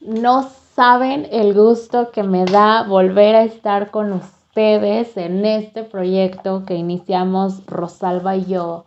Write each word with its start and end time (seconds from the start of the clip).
No 0.00 0.48
saben 0.74 1.28
el 1.30 1.52
gusto 1.52 2.10
que 2.10 2.22
me 2.22 2.46
da 2.46 2.84
volver 2.84 3.34
a 3.36 3.44
estar 3.44 3.90
con 3.90 4.12
ustedes 4.12 5.16
en 5.16 5.44
este 5.44 5.82
proyecto 5.84 6.64
que 6.64 6.74
iniciamos 6.74 7.66
Rosalba 7.66 8.36
y 8.36 8.46
yo 8.46 8.84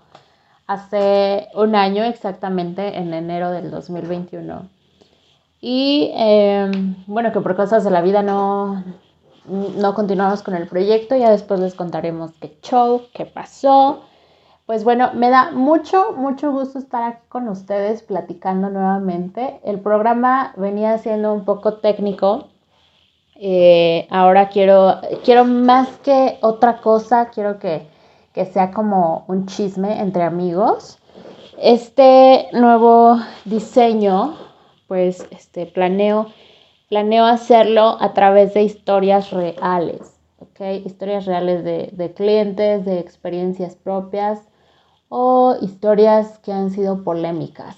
hace 0.65 1.49
un 1.54 1.76
año 1.76 2.04
exactamente 2.04 2.97
en 2.97 3.13
enero 3.13 3.52
del 3.52 3.70
2021. 3.70 4.68
Y 5.62 6.12
em, 6.15 6.95
bueno, 7.05 7.32
que 7.32 7.41
por 7.41 7.55
cosas 7.55 7.84
de 7.84 7.91
la 7.91 8.02
vida 8.02 8.23
no, 8.23 8.84
no 9.45 9.93
continuamos 9.93 10.41
con 10.41 10.55
el 10.55 10.68
proyecto, 10.68 11.16
ya 11.16 11.30
después 11.30 11.59
les 11.59 11.75
contaremos 11.75 12.32
qué 12.41 12.57
show, 12.61 13.04
qué 13.14 13.25
pasó. 13.25 14.02
Pues 14.66 14.86
bueno, 14.86 15.11
me 15.14 15.30
da 15.30 15.52
mucho, 15.52 16.14
mucho 16.14 16.54
gusto 16.54 16.80
estar 16.80 17.04
aquí 17.04 17.21
con 17.27 17.50
ustedes 17.50 18.02
platicando 18.02 18.70
nuevamente. 18.70 19.59
El 19.66 19.82
programa 19.82 20.54
venía 20.55 20.98
siendo 21.00 21.34
un 21.34 21.43
poco 21.43 21.80
técnico. 21.80 22.48
Eh, 23.36 24.08
ahora 24.09 24.48
quiero, 24.48 25.02
quiero 25.26 25.44
más 25.44 25.89
que 25.98 26.38
otra 26.41 26.77
cosa, 26.77 27.30
quiero 27.30 27.59
que, 27.59 27.86
que 28.31 28.45
sea 28.45 28.72
como 28.72 29.26
un 29.27 29.48
chisme 29.48 29.99
entre 29.99 30.23
amigos. 30.23 30.98
Este 31.59 32.48
nuevo 32.53 33.17
diseño, 33.44 34.38
pues 34.88 35.27
este, 35.31 35.66
planeo, 35.66 36.27
planeo 36.88 37.25
hacerlo 37.25 37.98
a 38.00 38.14
través 38.14 38.53
de 38.53 38.64
historias 38.64 39.31
reales, 39.31 40.22
¿ok? 40.39 40.86
Historias 40.86 41.25
reales 41.25 41.66
de, 41.66 41.89
de 41.91 42.14
clientes, 42.14 42.86
de 42.86 43.00
experiencias 43.00 43.75
propias 43.75 44.39
o 45.16 45.55
historias 45.62 46.40
que 46.40 46.52
han 46.52 46.72
sido 46.72 47.03
polémicas. 47.03 47.77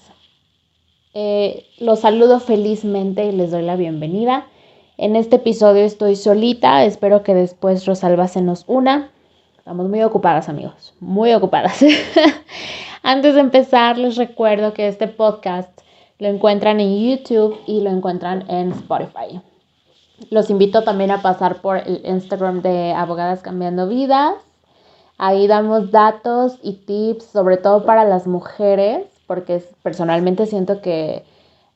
Eh, 1.12 1.66
los 1.78 2.00
saludo 2.00 2.40
felizmente 2.40 3.26
y 3.26 3.32
les 3.32 3.50
doy 3.50 3.60
la 3.60 3.76
bienvenida. 3.76 4.46
En 4.96 5.16
este 5.16 5.36
episodio 5.36 5.84
estoy 5.84 6.16
solita, 6.16 6.82
espero 6.86 7.22
que 7.22 7.34
después 7.34 7.84
Rosalba 7.84 8.26
se 8.26 8.40
nos 8.40 8.64
una. 8.66 9.10
Estamos 9.58 9.86
muy 9.90 10.02
ocupadas 10.02 10.48
amigos, 10.48 10.94
muy 10.98 11.34
ocupadas. 11.34 11.84
Antes 13.02 13.34
de 13.34 13.40
empezar 13.40 13.98
les 13.98 14.16
recuerdo 14.16 14.72
que 14.72 14.88
este 14.88 15.06
podcast 15.06 15.82
lo 16.18 16.28
encuentran 16.28 16.80
en 16.80 16.98
YouTube 16.98 17.60
y 17.66 17.82
lo 17.82 17.90
encuentran 17.90 18.48
en 18.48 18.72
Spotify. 18.72 19.42
Los 20.30 20.48
invito 20.48 20.84
también 20.84 21.10
a 21.10 21.20
pasar 21.20 21.60
por 21.60 21.76
el 21.76 22.00
Instagram 22.02 22.62
de 22.62 22.94
Abogadas 22.94 23.42
Cambiando 23.42 23.88
Vidas 23.88 24.45
Ahí 25.18 25.46
damos 25.46 25.90
datos 25.90 26.58
y 26.62 26.74
tips, 26.74 27.24
sobre 27.24 27.56
todo 27.56 27.86
para 27.86 28.04
las 28.04 28.26
mujeres, 28.26 29.06
porque 29.26 29.64
personalmente 29.82 30.44
siento 30.44 30.82
que 30.82 31.24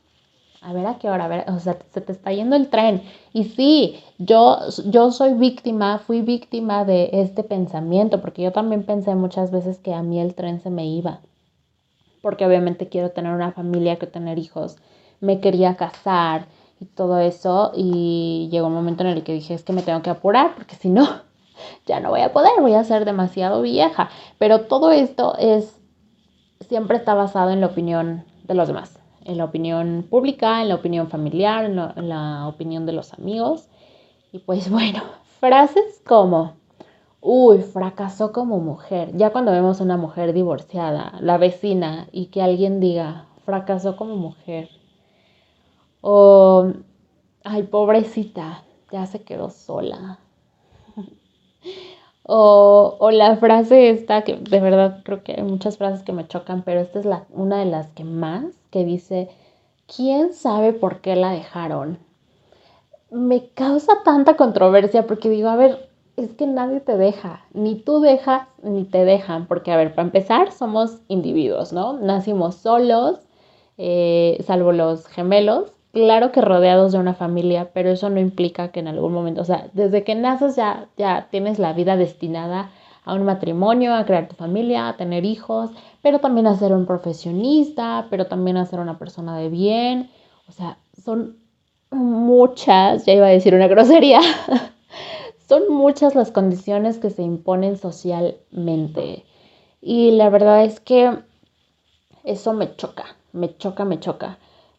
a 0.67 0.73
ver 0.73 0.87
a 0.87 0.99
qué 0.99 1.09
hora, 1.09 1.27
a 1.27 1.29
ver, 1.29 1.45
o 1.49 1.61
sea, 1.61 1.79
se 1.93 2.01
te 2.01 2.11
está 2.11 2.33
yendo 2.33 2.57
el 2.57 2.69
tren. 2.69 3.03
Y 3.33 3.45
sí, 3.45 4.03
yo, 4.19 4.59
yo 4.87 5.13
soy 5.13 5.35
víctima, 5.35 5.99
fui 5.99 6.23
víctima 6.23 6.85
de 6.85 7.11
este 7.13 7.45
pensamiento, 7.45 8.21
porque 8.21 8.43
yo 8.43 8.51
también 8.51 8.83
pensé 8.83 9.15
muchas 9.15 9.53
veces 9.53 9.79
que 9.79 9.95
a 9.95 10.03
mí 10.03 10.21
el 10.21 10.35
tren 10.35 10.61
se 10.61 10.71
me 10.71 10.85
iba, 10.85 11.21
porque 12.21 12.45
obviamente 12.45 12.89
quiero 12.89 13.11
tener 13.11 13.33
una 13.33 13.53
familia, 13.53 13.97
quiero 13.97 14.13
tener 14.13 14.41
hijos, 14.41 14.77
me 15.21 15.39
quería 15.39 15.77
casar 15.77 16.47
y 16.81 16.87
todo 16.87 17.19
eso, 17.19 17.73
y 17.75 18.49
llegó 18.51 18.67
un 18.67 18.75
momento 18.75 19.03
en 19.03 19.11
el 19.11 19.25
que 19.25 19.33
dije, 19.33 19.55
es 19.55 19.63
que 19.63 19.73
me 19.73 19.83
tengo 19.83 20.03
que 20.03 20.11
apurar, 20.11 20.55
porque 20.55 20.77
si 20.77 20.89
no, 20.89 21.07
ya 21.87 22.01
no 22.01 22.11
voy 22.11 22.21
a 22.21 22.33
poder, 22.33 22.53
voy 22.61 22.75
a 22.75 22.85
ser 22.85 23.05
demasiado 23.05 23.63
vieja. 23.63 24.11
Pero 24.39 24.63
todo 24.63 24.91
esto 24.93 25.37
es, 25.39 25.79
siempre 26.69 26.97
está 26.97 27.15
basado 27.15 27.51
en 27.51 27.61
la 27.61 27.69
opinión 27.69 28.25
de 28.45 28.55
los 28.55 28.69
demás 28.69 29.01
en 29.27 29.39
la 29.39 29.45
opinión 29.45 30.07
pública, 30.09 30.63
en 30.63 30.69
la 30.69 30.77
opinión 30.77 31.09
familiar, 31.09 31.65
en, 31.65 32.09
la 32.09 32.47
opinión 32.47 32.87
de 32.87 32.93
los 32.93 33.13
amigos. 33.13 33.69
Y 34.33 34.39
pues 34.39 34.71
bueno, 34.71 35.03
frases 35.41 36.01
como, 36.07 36.55
uy, 37.21 37.63
fracasó 37.63 38.33
como 38.33 38.59
mujer. 38.59 39.11
Ya 39.17 39.31
cuando 39.31 39.53
vemos 39.53 39.81
a 39.81 39.85
una 39.85 39.97
mujer 39.97 40.33
divorciada, 40.33 41.15
la 41.21 41.39
vecina, 41.39 42.09
y 42.13 42.27
que 42.27 42.43
alguien 42.43 42.81
diga, 42.81 43.27
fracasó 43.45 43.97
como 43.97 44.17
mujer. 44.17 44.71
O, 46.01 46.73
ay, 47.45 47.63
pobrecita, 47.65 48.65
ya 48.91 49.07
se 49.07 49.23
quedó 49.23 49.51
sola. 49.51 50.19
O, 52.29 52.97
o, 52.99 53.13
la 53.13 53.37
frase 53.37 53.91
esta, 53.91 54.23
que 54.23 54.35
de 54.35 54.59
verdad 54.59 55.03
creo 55.05 55.23
que 55.23 55.35
hay 55.35 55.45
muchas 55.45 55.79
frases 55.79 56.03
que 56.03 56.13
me 56.13 56.27
chocan, 56.27 56.63
pero 56.63 56.81
esta 56.81 56.99
es 56.99 57.05
la, 57.05 57.25
una 57.31 57.61
de 57.61 57.67
las 57.67 57.87
que 57.93 58.03
más, 58.03 58.47
que 58.73 58.85
dice, 58.85 59.29
¿quién 59.87 60.33
sabe 60.33 60.73
por 60.73 61.01
qué 61.01 61.15
la 61.15 61.31
dejaron? 61.31 61.99
Me 63.11 63.49
causa 63.51 64.03
tanta 64.05 64.37
controversia 64.37 65.07
porque 65.07 65.29
digo, 65.29 65.49
a 65.49 65.55
ver, 65.55 65.89
es 66.17 66.33
que 66.33 66.47
nadie 66.47 66.81
te 66.81 66.97
deja, 66.97 67.45
ni 67.53 67.77
tú 67.77 68.01
dejas, 68.01 68.49
ni 68.63 68.85
te 68.85 69.05
dejan, 69.05 69.47
porque 69.47 69.71
a 69.71 69.77
ver, 69.77 69.95
para 69.95 70.07
empezar, 70.07 70.51
somos 70.51 70.99
individuos, 71.09 71.73
¿no? 71.73 71.93
Nacimos 71.93 72.57
solos, 72.57 73.21
eh, 73.79 74.43
salvo 74.47 74.73
los 74.73 75.07
gemelos, 75.07 75.76
claro 75.97 76.31
que 76.31 76.43
rodeados 76.43 76.93
de 76.93 76.99
una 76.99 77.15
familia, 77.15 77.71
pero 77.73 77.89
eso 77.89 78.11
no 78.11 78.21
implica 78.21 78.71
que 78.71 78.81
en 78.81 78.89
algún 78.89 79.15
momento, 79.15 79.41
o 79.41 79.45
sea, 79.47 79.71
desde 79.73 80.05
que 80.05 80.15
naces 80.15 80.55
ya, 80.55 80.89
ya 80.99 81.29
tienes 81.31 81.59
la 81.59 81.73
vida 81.73 81.97
destinada 81.97 82.71
a 83.07 83.15
un 83.15 83.25
matrimonio, 83.25 83.95
a 83.95 84.05
crear 84.05 84.29
tu 84.29 84.37
familia, 84.37 84.89
a 84.89 84.97
tener 84.99 85.25
hijos, 85.25 85.71
pero 86.03 86.19
también 86.19 86.47
a 86.49 86.59
ser 86.59 86.75
un 86.75 86.85
profesionista, 86.85 88.09
pero 88.11 88.27
también 88.27 88.59
a 88.59 88.67
ser 88.67 88.81
una 88.81 88.99
persona 88.99 89.39
de 89.39 89.49
bien. 89.49 90.11
O 90.51 90.53
sea, 90.53 90.77
son 91.03 91.39
muchas, 91.91 93.07
ya 93.07 93.15
iba 93.15 93.27
a 93.27 93.31
decir 93.31 93.55
una 93.55 93.67
grosería, 93.67 94.21
son 95.49 95.73
muchas 95.73 96.15
las 96.15 96.31
condiciones 96.31 96.99
que 96.99 97.09
se 97.09 97.23
imponen 97.23 97.79
socialmente. 97.79 99.25
Y 99.81 100.11
la 100.11 100.29
verdad 100.29 100.63
es 100.63 100.79
que 100.79 101.11
eso 102.23 102.53
me 102.53 102.77
choca, 102.77 103.17
me 103.33 103.57
choca, 103.57 103.87
me 103.87 103.99
choca. 103.99 104.39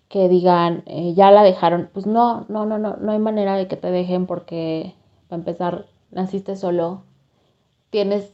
Que 0.09 0.29
digan, 0.29 0.83
eh, 0.85 1.13
ya 1.15 1.31
la 1.31 1.43
dejaron. 1.43 1.89
Pues 1.93 2.05
no, 2.05 2.45
no, 2.49 2.65
no, 2.65 2.77
no, 2.77 2.95
no 2.97 3.11
hay 3.11 3.19
manera 3.19 3.57
de 3.57 3.67
que 3.67 3.75
te 3.75 3.91
dejen 3.91 4.25
porque, 4.25 4.95
para 5.27 5.39
empezar, 5.39 5.85
naciste 6.11 6.55
solo, 6.55 7.03
tienes 7.89 8.31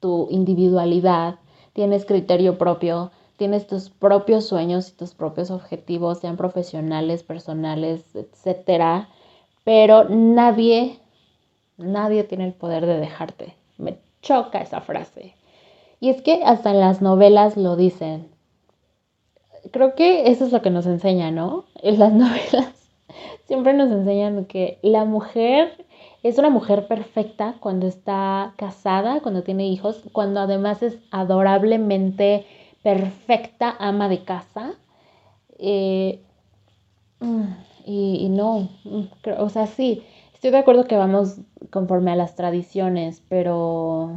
tu 0.00 0.28
individualidad, 0.30 1.38
tienes 1.72 2.04
criterio 2.04 2.58
propio, 2.58 3.10
tienes 3.36 3.66
tus 3.66 3.90
propios 3.90 4.46
sueños 4.46 4.90
y 4.90 4.92
tus 4.92 5.14
propios 5.14 5.50
objetivos, 5.50 6.18
sean 6.18 6.36
profesionales, 6.36 7.22
personales, 7.22 8.04
etcétera, 8.14 9.08
pero 9.64 10.04
nadie, 10.08 10.98
nadie 11.76 12.24
tiene 12.24 12.46
el 12.46 12.54
poder 12.54 12.86
de 12.86 12.98
dejarte. 12.98 13.54
Me 13.78 13.98
choca 14.22 14.60
esa 14.60 14.80
frase. 14.80 15.34
Y 16.00 16.08
es 16.10 16.22
que 16.22 16.42
hasta 16.44 16.70
en 16.70 16.80
las 16.80 17.02
novelas 17.02 17.56
lo 17.56 17.76
dicen. 17.76 18.28
Creo 19.72 19.94
que 19.94 20.30
eso 20.30 20.46
es 20.46 20.52
lo 20.52 20.62
que 20.62 20.70
nos 20.70 20.86
enseña, 20.86 21.30
¿no? 21.30 21.64
En 21.82 21.98
las 21.98 22.12
novelas 22.24 22.80
siempre 23.50 23.74
nos 23.74 23.90
enseñan 23.90 24.44
que 24.44 24.78
la 24.80 25.04
mujer 25.04 25.84
es 26.22 26.38
una 26.38 26.50
mujer 26.50 26.86
perfecta 26.86 27.56
cuando 27.58 27.88
está 27.88 28.54
casada, 28.56 29.20
cuando 29.22 29.42
tiene 29.42 29.66
hijos, 29.66 30.02
cuando 30.12 30.38
además 30.38 30.84
es 30.84 30.98
adorablemente 31.10 32.46
perfecta 32.84 33.74
ama 33.78 34.08
de 34.08 34.22
casa. 34.22 34.74
Eh, 35.58 36.20
mm, 37.18 37.42
y, 37.86 38.28
no, 38.28 38.68
mm, 38.84 39.06
o 39.38 39.48
sea, 39.48 39.66
sí, 39.66 40.04
estoy 40.32 40.50
de 40.52 40.58
acuerdo 40.58 40.84
que 40.84 40.96
vamos 40.96 41.40
conforme 41.70 42.12
a 42.12 42.16
las 42.16 42.36
tradiciones, 42.36 43.20
pero 43.28 44.16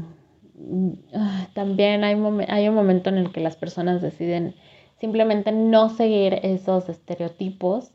mm, 0.55 0.89
ah, 1.15 1.47
también 1.55 2.03
hay, 2.03 2.15
hay 2.49 2.69
un 2.69 2.75
momento 2.75 3.09
en 3.09 3.17
el 3.17 3.31
que 3.31 3.39
las 3.39 3.55
personas 3.55 4.01
deciden 4.03 4.53
simplemente 5.03 5.51
no 5.51 5.89
seguir 5.89 6.39
esos 6.43 6.87
estereotipos 6.87 7.91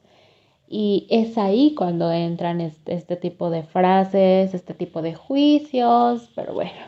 y 0.69 1.07
es 1.09 1.39
ahí 1.39 1.75
cuando 1.75 2.13
entran 2.13 2.61
este, 2.61 3.17
tipo 3.17 3.49
de 3.49 3.63
frases, 3.63 4.53
este 4.53 4.75
tipo 4.75 5.01
de 5.01 5.15
juicios, 5.15 6.29
pero 6.35 6.53
bueno. 6.53 6.83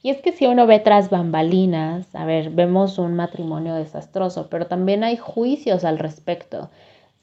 Y 0.00 0.10
es 0.10 0.22
que 0.22 0.30
si 0.30 0.46
uno 0.46 0.64
ve 0.68 0.78
tras 0.78 1.10
bambalinas, 1.10 2.14
a 2.14 2.24
ver, 2.24 2.50
vemos 2.50 2.98
un 2.98 3.16
matrimonio 3.16 3.74
desastroso, 3.74 4.46
pero 4.48 4.68
también 4.68 5.02
hay 5.02 5.16
juicios 5.16 5.84
al 5.84 5.98
respecto. 5.98 6.70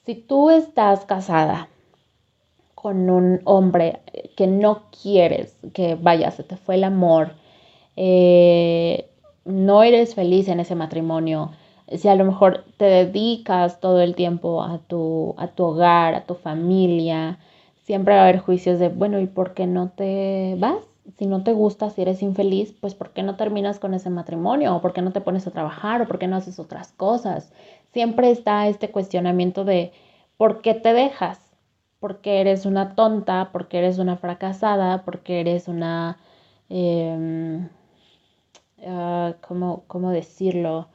Si 0.05 0.13
tú 0.13 0.49
estás 0.49 1.05
casada 1.05 1.69
con 2.75 3.09
un 3.09 3.39
hombre 3.45 4.01
que 4.35 4.47
no 4.47 4.87
quieres, 5.01 5.57
que 5.73 5.95
vaya, 5.95 6.31
se 6.31 6.43
te 6.43 6.57
fue 6.57 6.75
el 6.75 6.83
amor, 6.83 7.31
eh, 7.95 9.09
no 9.45 9.83
eres 9.83 10.15
feliz 10.15 10.49
en 10.49 10.59
ese 10.59 10.75
matrimonio, 10.75 11.51
si 11.95 12.07
a 12.07 12.15
lo 12.15 12.25
mejor 12.25 12.65
te 12.77 12.85
dedicas 12.85 13.79
todo 13.79 14.01
el 14.01 14.15
tiempo 14.15 14.61
a 14.63 14.79
tu, 14.79 15.35
a 15.37 15.47
tu 15.47 15.63
hogar, 15.65 16.15
a 16.15 16.25
tu 16.25 16.35
familia, 16.35 17.39
siempre 17.83 18.13
va 18.15 18.21
a 18.21 18.23
haber 18.23 18.39
juicios 18.39 18.79
de, 18.79 18.89
bueno, 18.89 19.19
¿y 19.19 19.27
por 19.27 19.53
qué 19.53 19.67
no 19.67 19.89
te 19.89 20.55
vas? 20.59 20.83
Si 21.17 21.25
no 21.25 21.43
te 21.43 21.53
gusta, 21.53 21.89
si 21.89 22.01
eres 22.01 22.21
infeliz, 22.21 22.73
pues 22.81 22.93
¿por 22.93 23.11
qué 23.11 23.23
no 23.23 23.37
terminas 23.37 23.79
con 23.79 23.93
ese 23.93 24.09
matrimonio? 24.09 24.75
¿O 24.75 24.81
por 24.81 24.91
qué 24.93 25.01
no 25.01 25.11
te 25.13 25.21
pones 25.21 25.47
a 25.47 25.51
trabajar? 25.51 26.01
¿O 26.01 26.07
por 26.07 26.19
qué 26.19 26.27
no 26.27 26.35
haces 26.35 26.59
otras 26.59 26.91
cosas? 26.91 27.53
Siempre 27.93 28.29
está 28.31 28.67
este 28.67 28.91
cuestionamiento 28.91 29.63
de 29.63 29.93
¿por 30.35 30.61
qué 30.61 30.73
te 30.73 30.93
dejas? 30.93 31.39
Porque 31.99 32.41
eres 32.41 32.65
una 32.65 32.95
tonta, 32.95 33.49
porque 33.53 33.77
eres 33.79 33.97
una 33.99 34.17
fracasada, 34.17 35.03
porque 35.05 35.39
eres 35.39 35.67
una... 35.69 36.17
Em, 36.69 37.69
ah, 38.85 39.35
¿Cómo 39.47 40.11
decirlo? 40.11 40.89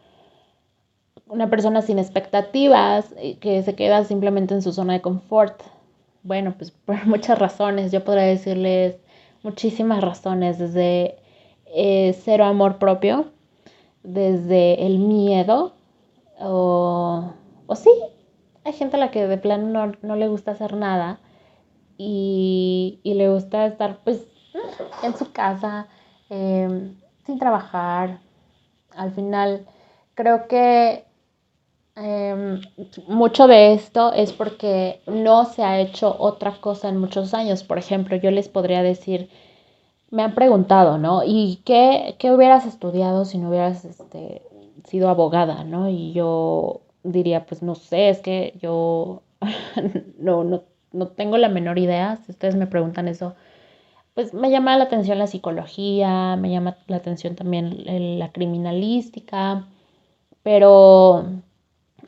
Una 1.33 1.49
persona 1.49 1.81
sin 1.81 1.99
expectativas, 1.99 3.15
eh, 3.17 3.39
que 3.39 3.63
se 3.63 3.75
queda 3.75 4.05
simplemente 4.05 4.53
en 4.53 4.61
su 4.61 4.73
zona 4.73 4.93
de 4.93 5.01
confort. 5.01 5.63
Bueno, 6.23 6.55
pues 6.57 6.71
por 6.87 7.07
muchas 7.07 7.39
razones, 7.39 7.91
yo 7.91 8.05
podría 8.05 8.25
decirles 8.25 8.99
muchísimas 9.43 10.03
razones, 10.03 10.59
desde 10.59 11.17
eh, 11.67 12.15
cero 12.23 12.45
amor 12.45 12.79
propio, 12.79 13.33
desde 14.03 14.87
el 14.87 14.99
miedo, 14.99 15.73
o, 16.39 17.33
o 17.67 17.77
sí, 17.77 17.91
hay 18.65 18.75
gente 18.75 18.97
a 18.97 19.01
la 19.01 19.11
que 19.11 19.27
de 19.27 19.39
plano 19.39 19.93
no, 20.03 20.17
le 20.17 20.29
gusta 20.29 20.53
hacer 20.53 20.77
nada 20.77 21.19
y, 21.97 23.01
le 23.05 23.29
gusta 23.31 23.67
estar 23.67 23.99
pues 24.05 24.27
en 25.03 25.17
su 25.17 25.33
casa, 25.33 25.89
em, 26.29 26.97
sin 27.25 27.39
trabajar. 27.39 28.21
Al 28.95 29.13
final, 29.13 29.67
creo 30.15 30.47
que 30.47 31.07
Em, 31.95 32.61
mucho 33.07 33.47
de 33.47 33.75
esto 33.75 34.13
es 34.15 34.33
porque 34.33 35.01
no 35.07 35.45
se 35.45 35.63
ha 35.63 35.79
hecho 35.81 36.17
otra 36.19 36.53
cosa 36.61 36.89
en 36.89 36.97
muchos 36.99 37.35
años. 37.35 37.65
Por 37.65 37.79
ejemplo, 37.79 38.17
yo 38.17 38.31
les 38.31 38.49
podría 38.49 38.83
decir, 38.83 39.29
me 40.11 40.23
han 40.23 40.35
preguntado, 40.35 40.99
¿no? 40.99 41.23
¿Y 41.25 41.63
qué, 41.65 42.17
qué 42.19 42.33
hubieras 42.33 42.67
estudiado 42.67 43.25
si 43.27 43.39
no 43.39 43.51
hubieras 43.51 43.85
este, 43.85 44.43
sido 44.85 45.09
abogada, 45.11 45.65
¿no? 45.65 45.89
Y 45.91 46.13
yo 46.13 46.83
diría, 47.05 47.47
pues 47.47 47.63
no 47.63 47.75
sé, 47.77 48.11
es 48.11 48.21
que 48.21 48.55
yo 48.61 49.23
no, 50.19 50.45
no, 50.45 50.63
no 50.93 51.09
tengo 51.09 51.39
la 51.39 51.49
menor 51.49 51.79
idea. 51.79 52.17
Si 52.25 52.33
ustedes 52.33 52.57
me 52.57 52.67
preguntan 52.67 53.09
eso, 53.09 53.35
pues 54.15 54.35
me 54.35 54.51
llama 54.51 54.77
la 54.79 54.85
atención 54.85 55.19
la 55.19 55.27
psicología, 55.29 56.37
me 56.37 56.51
llama 56.51 56.77
la 56.89 56.97
atención 56.99 57.37
también 57.37 58.19
la 58.19 58.33
criminalística, 58.33 59.67
pero 60.43 61.27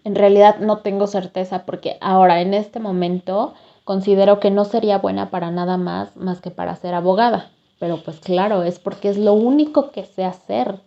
en 0.04 0.14
realidad 0.14 0.58
no 0.60 0.78
tengo 0.78 1.06
certeza 1.06 1.64
porque 1.64 1.96
ahora 2.00 2.42
en 2.42 2.52
este 2.54 2.78
momento 2.78 3.54
considero 3.84 4.38
que 4.38 4.50
no 4.50 4.64
sería 4.64 4.98
buena 4.98 5.30
para 5.30 5.50
nada 5.50 5.78
más 5.78 6.14
más 6.16 6.40
que 6.40 6.50
para 6.50 6.76
ser 6.76 6.94
abogada. 6.94 7.50
Pero 7.80 8.02
pues 8.04 8.20
claro, 8.20 8.62
es 8.62 8.78
porque 8.78 9.08
es 9.08 9.18
lo 9.18 9.32
único 9.32 9.90
que 9.90 10.04
sé 10.04 10.24
hacer. 10.24 10.80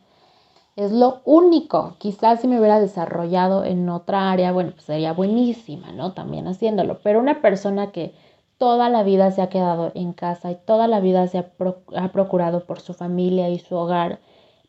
Es 0.75 0.91
lo 0.91 1.21
único. 1.25 1.95
Quizás 1.97 2.41
si 2.41 2.47
me 2.47 2.59
hubiera 2.59 2.79
desarrollado 2.79 3.65
en 3.65 3.89
otra 3.89 4.31
área, 4.31 4.51
bueno, 4.51 4.71
pues 4.71 4.83
sería 4.85 5.13
buenísima, 5.13 5.91
¿no? 5.91 6.13
También 6.13 6.47
haciéndolo. 6.47 6.99
Pero 7.03 7.19
una 7.19 7.41
persona 7.41 7.91
que 7.91 8.13
toda 8.59 8.89
la 8.89 9.03
vida 9.03 9.31
se 9.31 9.41
ha 9.41 9.49
quedado 9.49 9.91
en 9.95 10.13
casa 10.13 10.51
y 10.51 10.55
toda 10.55 10.87
la 10.87 10.99
vida 10.99 11.27
se 11.27 11.39
ha, 11.39 11.51
ha 11.95 12.11
procurado 12.11 12.65
por 12.65 12.79
su 12.79 12.93
familia 12.93 13.49
y 13.49 13.59
su 13.59 13.75
hogar, 13.75 14.19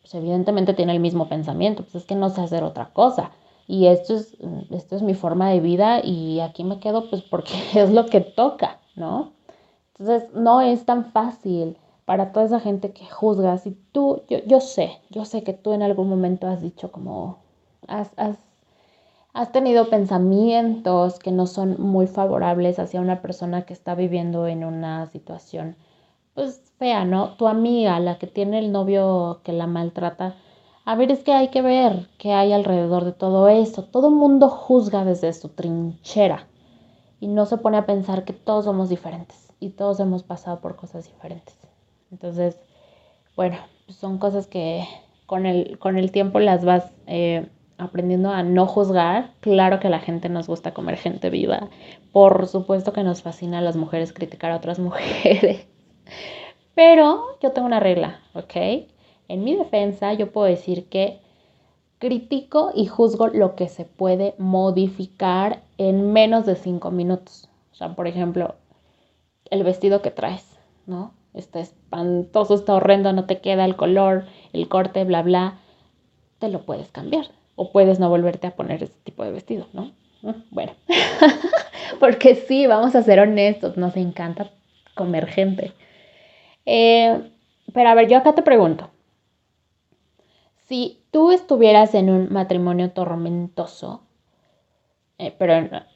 pues 0.00 0.14
evidentemente 0.14 0.74
tiene 0.74 0.92
el 0.92 1.00
mismo 1.00 1.28
pensamiento. 1.28 1.82
Pues 1.82 1.96
es 1.96 2.04
que 2.04 2.14
no 2.14 2.30
sé 2.30 2.40
hacer 2.40 2.64
otra 2.64 2.90
cosa 2.92 3.30
y 3.68 3.86
esto 3.86 4.14
es, 4.14 4.36
esto 4.70 4.96
es 4.96 5.02
mi 5.02 5.14
forma 5.14 5.50
de 5.50 5.60
vida 5.60 6.00
y 6.02 6.40
aquí 6.40 6.64
me 6.64 6.80
quedo 6.80 7.08
pues 7.10 7.22
porque 7.22 7.52
es 7.74 7.90
lo 7.90 8.06
que 8.06 8.20
toca, 8.20 8.80
¿no? 8.96 9.32
Entonces 9.92 10.32
no 10.34 10.60
es 10.62 10.84
tan 10.86 11.12
fácil 11.12 11.76
para 12.04 12.32
toda 12.32 12.46
esa 12.46 12.60
gente 12.60 12.92
que 12.92 13.04
juzga. 13.04 13.58
Si 13.58 13.76
tú, 13.92 14.22
yo, 14.28 14.38
yo 14.46 14.60
sé, 14.60 14.98
yo 15.10 15.26
sé 15.26 15.42
que 15.42 15.52
tú 15.52 15.72
en 15.74 15.82
algún 15.82 16.08
momento 16.08 16.46
has 16.46 16.62
dicho 16.62 16.90
como, 16.90 17.38
has, 17.86 18.10
has, 18.16 18.38
has 19.34 19.52
tenido 19.52 19.90
pensamientos 19.90 21.18
que 21.18 21.30
no 21.30 21.46
son 21.46 21.76
muy 21.78 22.06
favorables 22.06 22.78
hacia 22.78 23.02
una 23.02 23.20
persona 23.20 23.66
que 23.66 23.74
está 23.74 23.94
viviendo 23.94 24.46
en 24.46 24.64
una 24.64 25.06
situación 25.06 25.76
pues 26.32 26.62
fea, 26.78 27.04
¿no? 27.04 27.30
Tu 27.30 27.48
amiga, 27.48 27.98
la 28.00 28.18
que 28.18 28.28
tiene 28.28 28.60
el 28.60 28.70
novio 28.70 29.40
que 29.42 29.52
la 29.52 29.66
maltrata, 29.66 30.36
a 30.88 30.94
ver, 30.94 31.12
es 31.12 31.22
que 31.22 31.34
hay 31.34 31.48
que 31.48 31.60
ver 31.60 32.08
qué 32.16 32.32
hay 32.32 32.54
alrededor 32.54 33.04
de 33.04 33.12
todo 33.12 33.50
eso. 33.50 33.84
Todo 33.84 34.08
el 34.08 34.14
mundo 34.14 34.48
juzga 34.48 35.04
desde 35.04 35.34
su 35.34 35.50
trinchera 35.50 36.48
y 37.20 37.26
no 37.26 37.44
se 37.44 37.58
pone 37.58 37.76
a 37.76 37.84
pensar 37.84 38.24
que 38.24 38.32
todos 38.32 38.64
somos 38.64 38.88
diferentes 38.88 39.52
y 39.60 39.68
todos 39.68 40.00
hemos 40.00 40.22
pasado 40.22 40.62
por 40.62 40.76
cosas 40.76 41.04
diferentes. 41.04 41.58
Entonces, 42.10 42.58
bueno, 43.36 43.58
son 43.88 44.16
cosas 44.16 44.46
que 44.46 44.82
con 45.26 45.44
el, 45.44 45.78
con 45.78 45.98
el 45.98 46.10
tiempo 46.10 46.40
las 46.40 46.64
vas 46.64 46.90
eh, 47.06 47.50
aprendiendo 47.76 48.30
a 48.30 48.42
no 48.42 48.64
juzgar. 48.64 49.34
Claro 49.40 49.80
que 49.80 49.88
a 49.88 49.90
la 49.90 50.00
gente 50.00 50.30
nos 50.30 50.46
gusta 50.46 50.72
comer 50.72 50.96
gente 50.96 51.28
viva. 51.28 51.68
Por 52.12 52.46
supuesto 52.46 52.94
que 52.94 53.02
nos 53.02 53.20
fascina 53.20 53.58
a 53.58 53.60
las 53.60 53.76
mujeres 53.76 54.14
criticar 54.14 54.52
a 54.52 54.56
otras 54.56 54.78
mujeres. 54.78 55.66
Pero 56.74 57.38
yo 57.42 57.52
tengo 57.52 57.66
una 57.66 57.78
regla, 57.78 58.20
¿ok? 58.32 58.88
En 59.28 59.44
mi 59.44 59.54
defensa, 59.54 60.14
yo 60.14 60.32
puedo 60.32 60.46
decir 60.46 60.88
que 60.88 61.20
critico 61.98 62.72
y 62.74 62.86
juzgo 62.86 63.28
lo 63.28 63.54
que 63.54 63.68
se 63.68 63.84
puede 63.84 64.34
modificar 64.38 65.62
en 65.76 66.12
menos 66.12 66.46
de 66.46 66.56
cinco 66.56 66.90
minutos. 66.90 67.48
O 67.72 67.74
sea, 67.74 67.94
por 67.94 68.06
ejemplo, 68.06 68.54
el 69.50 69.64
vestido 69.64 70.02
que 70.02 70.10
traes, 70.10 70.58
¿no? 70.86 71.12
Está 71.34 71.60
espantoso, 71.60 72.54
está 72.54 72.74
horrendo, 72.74 73.12
no 73.12 73.26
te 73.26 73.40
queda 73.40 73.64
el 73.64 73.76
color, 73.76 74.24
el 74.52 74.68
corte, 74.68 75.04
bla, 75.04 75.22
bla. 75.22 75.58
Te 76.38 76.48
lo 76.48 76.62
puedes 76.62 76.90
cambiar. 76.90 77.26
O 77.54 77.70
puedes 77.70 78.00
no 78.00 78.08
volverte 78.08 78.46
a 78.46 78.56
poner 78.56 78.82
ese 78.82 78.98
tipo 79.04 79.24
de 79.24 79.32
vestido, 79.32 79.66
¿no? 79.72 79.92
Mm, 80.22 80.42
bueno, 80.50 80.72
porque 82.00 82.34
sí, 82.34 82.66
vamos 82.66 82.94
a 82.94 83.02
ser 83.02 83.20
honestos, 83.20 83.76
nos 83.76 83.96
encanta 83.96 84.50
comer 84.94 85.26
gente. 85.26 85.72
Eh, 86.66 87.30
pero 87.72 87.88
a 87.88 87.94
ver, 87.94 88.08
yo 88.08 88.16
acá 88.16 88.34
te 88.34 88.42
pregunto, 88.42 88.90
si 90.68 91.00
tú 91.10 91.32
estuvieras 91.32 91.94
en 91.94 92.10
un 92.10 92.30
matrimonio 92.30 92.90
tormentoso, 92.90 94.02
eh, 95.16 95.34
pero 95.38 95.54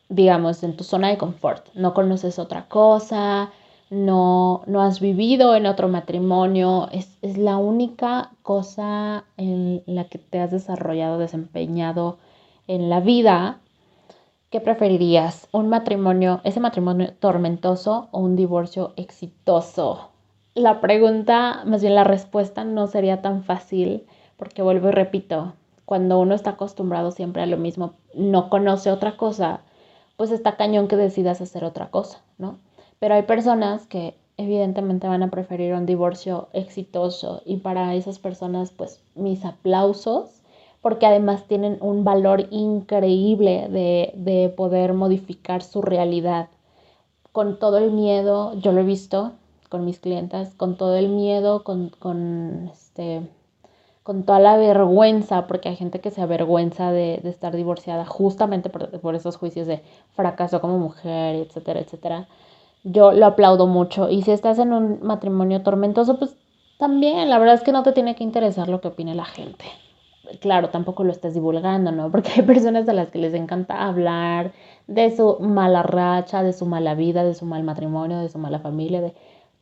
digamos 0.09 0.63
en 0.63 0.77
tu 0.77 0.83
zona 0.83 1.09
de 1.09 1.19
confort, 1.19 1.69
no 1.75 1.93
conoces 1.93 2.39
otra 2.39 2.69
cosa, 2.69 3.51
no, 3.91 4.63
no 4.67 4.81
has 4.81 5.01
vivido 5.01 5.55
en 5.55 5.67
otro 5.67 5.89
matrimonio, 5.89 6.89
es, 6.91 7.19
es, 7.21 7.37
la 7.37 7.59
única 7.59 8.31
cosa 8.43 9.27
en 9.37 9.83
la 9.85 10.05
que 10.05 10.17
te 10.17 10.41
has 10.41 10.51
desarrollado, 10.51 11.19
desempeñado 11.19 12.17
en 12.67 12.89
la 12.89 13.01
vida, 13.01 13.61
¿qué 14.49 14.61
preferirías? 14.61 15.49
¿Un 15.53 15.69
matrimonio, 15.69 16.41
ese 16.45 16.61
matrimonio 16.61 17.13
tormentoso 17.21 18.09
o 18.11 18.21
un 18.21 18.37
divorcio 18.37 18.95
exitoso? 18.97 20.09
La 20.55 20.81
pregunta, 20.81 21.63
más 21.67 21.83
bien 21.83 21.95
la 21.95 22.05
respuesta 22.05 22.65
no 22.65 22.87
sería 22.87 23.21
tan 23.21 23.45
fácil 23.45 24.07
porque 24.43 24.61
vuelvo 24.61 24.89
y 24.89 24.91
repito, 24.91 25.53
cuando 25.85 26.19
uno 26.19 26.35
está 26.35 26.51
acostumbrado 26.51 27.13
siempre 27.13 27.43
a 27.43 27.47
lo 27.47 27.59
mismo, 27.59 27.93
no 28.13 28.51
conoce 28.51 28.91
otra 28.91 29.17
cosa, 29.17 29.61
pues 30.17 30.33
está 30.33 30.57
cañón 30.57 30.89
que 30.89 30.97
decidas 30.97 31.41
hacer 31.41 31.63
otra 31.63 31.93
cosa, 31.93 32.23
¿no? 32.39 32.59
Pero 32.99 33.15
hay 33.15 33.23
personas 33.23 33.87
que 33.87 34.17
evidentemente 34.37 35.07
van 35.07 35.23
a 35.23 35.31
preferir 35.31 35.75
un 35.75 35.87
divorcio 35.87 36.49
exitoso 36.55 37.43
y 37.45 37.59
para 37.59 37.95
esas 37.95 38.19
personas 38.19 38.73
pues 38.73 39.01
mis 39.15 39.45
aplausos 39.45 40.43
porque 40.81 41.07
además 41.07 41.47
tienen 41.47 41.79
un 41.81 42.03
valor 42.03 42.49
increíble 42.51 43.69
de, 43.69 44.53
poder 44.57 44.93
modificar 44.93 45.63
su 45.63 45.83
realidad. 45.83 46.49
Con 47.31 47.61
todo 47.61 47.79
el 47.79 47.93
miedo, 47.93 48.55
yo 48.59 48.73
lo 48.73 48.81
he 48.81 48.85
visto 48.85 49.35
con 49.69 49.85
mis 49.85 50.01
clientas, 50.01 50.53
con 50.55 50.77
todo 50.77 50.97
el 50.97 51.11
miedo, 51.11 51.63
con, 51.63 51.91
con, 51.91 52.71
este, 52.73 53.23
con 54.03 54.25
toda 54.25 54.41
la 54.41 54.57
vergüenza, 54.57 55.47
porque 55.47 55.69
hay 55.69 55.77
gente 55.77 56.01
que 56.01 56.11
se 56.11 56.23
avergüenza 56.23 56.93
de, 56.93 57.21
estar 57.25 57.55
divorciada 57.55 58.05
justamente 58.07 58.71
por, 58.71 59.01
por, 59.01 59.15
esos 59.15 59.37
juicios 59.37 59.67
de 59.67 59.83
fracaso 60.15 60.61
como 60.61 60.79
mujer, 60.79 61.37
etcétera, 61.37 61.81
etcétera 61.81 62.29
yo 62.85 63.13
lo 63.13 63.27
aplaudo 63.27 63.67
mucho. 63.67 64.09
Y 64.09 64.23
si 64.23 64.33
estás 64.33 64.59
en 64.59 64.73
un 64.73 65.01
matrimonio 65.03 65.63
tormentoso, 65.63 66.19
pues 66.19 66.37
también, 66.79 67.31
la 67.31 67.39
verdad 67.39 67.55
es 67.55 67.63
que 67.63 67.73
no 67.73 67.83
te 67.83 67.93
tiene 67.93 68.15
que 68.15 68.25
interesar 68.25 68.69
lo 68.69 68.81
que 68.81 68.89
opine 68.89 69.15
la 69.15 69.25
gente. 69.25 69.65
Claro, 70.41 70.71
tampoco 70.71 71.05
lo 71.05 71.13
estés 71.13 71.35
divulgando, 71.35 71.93
¿no? 71.93 72.11
Porque 72.13 72.31
hay 72.37 72.43
personas 72.43 72.89
a 72.89 72.93
las 72.93 73.11
que 73.11 73.19
les 73.19 73.35
encanta 73.35 73.87
hablar 73.87 74.53
de 74.87 75.15
su 75.15 75.39
mala 75.41 75.83
racha, 75.83 76.43
de 76.43 76.53
su 76.53 76.67
mala 76.67 76.95
vida, 76.95 77.25
de 77.25 77.35
su 77.35 77.45
mal 77.47 77.63
matrimonio, 77.63 78.19
de 78.19 78.29
su 78.29 78.39
mala 78.39 78.59
familia, 78.59 79.01
de 79.01 79.15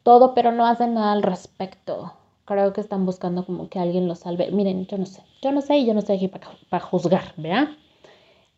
todo, 0.02 0.34
pero 0.34 0.52
no 0.52 0.66
hacen 0.66 0.94
nada 0.94 1.12
al 1.12 1.22
respecto. 1.22 2.12
Creo 2.50 2.72
que 2.72 2.80
están 2.80 3.06
buscando 3.06 3.46
como 3.46 3.68
que 3.68 3.78
alguien 3.78 4.08
los 4.08 4.18
salve. 4.18 4.50
Miren, 4.50 4.84
yo 4.88 4.98
no 4.98 5.06
sé, 5.06 5.22
yo 5.40 5.52
no 5.52 5.60
sé 5.60 5.76
y 5.78 5.86
yo 5.86 5.94
no 5.94 6.00
estoy 6.00 6.16
aquí 6.16 6.26
para, 6.26 6.80
juzgar, 6.80 7.32
¿verdad? 7.36 7.68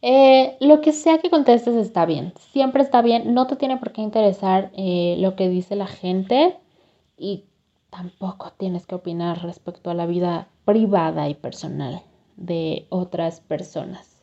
Eh, 0.01 0.57
lo 0.61 0.81
que 0.81 0.93
sea 0.93 1.19
que 1.19 1.29
contestes 1.29 1.75
está 1.75 2.07
bien, 2.07 2.33
siempre 2.53 2.83
está 2.83 3.03
bien, 3.03 3.35
no 3.35 3.47
te 3.47 3.57
tiene 3.57 3.77
por 3.77 3.93
qué 3.93 4.01
interesar 4.01 4.71
eh, 4.79 5.17
lo 5.19 5.37
que 5.37 5.51
dice 5.51 5.77
la 5.77 5.87
gente 5.87 6.57
y 7.19 7.45
tampoco 7.91 8.55
tienes 8.57 8.87
que 8.87 8.95
opinar 8.95 9.43
respecto 9.43 9.91
a 9.91 9.95
la 9.95 10.07
vida 10.07 10.49
privada 10.65 11.29
y 11.29 11.35
personal 11.35 12.01
de 12.39 12.87
otras 12.89 13.43
personas. 13.43 14.23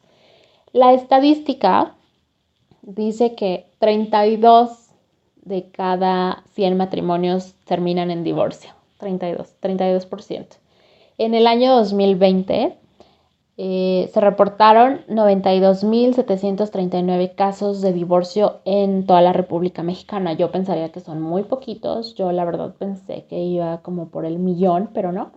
La 0.74 0.94
estadística 0.94 1.94
dice 2.82 3.36
que 3.36 3.70
32 3.78 4.90
de 5.44 5.70
cada 5.70 6.44
100 6.56 6.76
matrimonios 6.76 7.54
terminan 7.66 8.10
en 8.10 8.24
divorcio. 8.24 8.79
32, 9.00 9.56
32%. 9.62 10.46
En 11.18 11.34
el 11.34 11.48
año 11.48 11.76
2020 11.76 12.78
eh, 13.58 14.10
se 14.14 14.22
reportaron 14.22 15.02
92.739 15.10 17.36
casos 17.36 17.82
de 17.82 17.92
divorcio 17.92 18.62
en 18.64 19.06
toda 19.06 19.22
la 19.22 19.34
República 19.34 19.84
Mexicana. 19.84 20.32
Yo 20.32 20.50
pensaría 20.50 20.94
que 20.94 21.02
son 21.02 21.22
muy 21.22 21.44
poquitos. 21.44 22.16
Yo 22.16 22.32
la 22.32 22.46
verdad 22.46 22.74
pensé 22.80 23.26
que 23.26 23.40
iba 23.40 23.82
como 23.82 24.08
por 24.08 24.24
el 24.24 24.40
millón, 24.40 24.92
pero 24.94 25.12
no. 25.12 25.34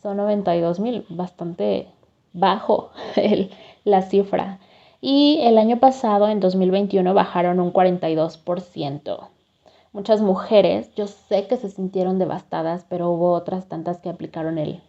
Son 0.00 0.18
92.000, 0.18 1.06
bastante 1.08 1.88
bajo 2.32 2.92
la 3.84 4.02
cifra. 4.02 4.60
Y 5.00 5.40
el 5.42 5.58
año 5.58 5.80
pasado, 5.80 6.28
en 6.28 6.38
2021, 6.38 7.12
bajaron 7.12 7.58
un 7.58 7.72
42%. 7.72 9.30
Muchas 9.92 10.20
mujeres, 10.20 10.94
yo 10.94 11.08
sé 11.08 11.46
que 11.48 11.56
se 11.56 11.68
sintieron 11.68 12.18
devastadas, 12.18 12.86
pero 12.88 13.10
hubo 13.10 13.32
otras 13.32 13.68
tantas 13.68 13.98
que 13.98 14.08
aplicaron 14.08 14.58
el 14.58 14.80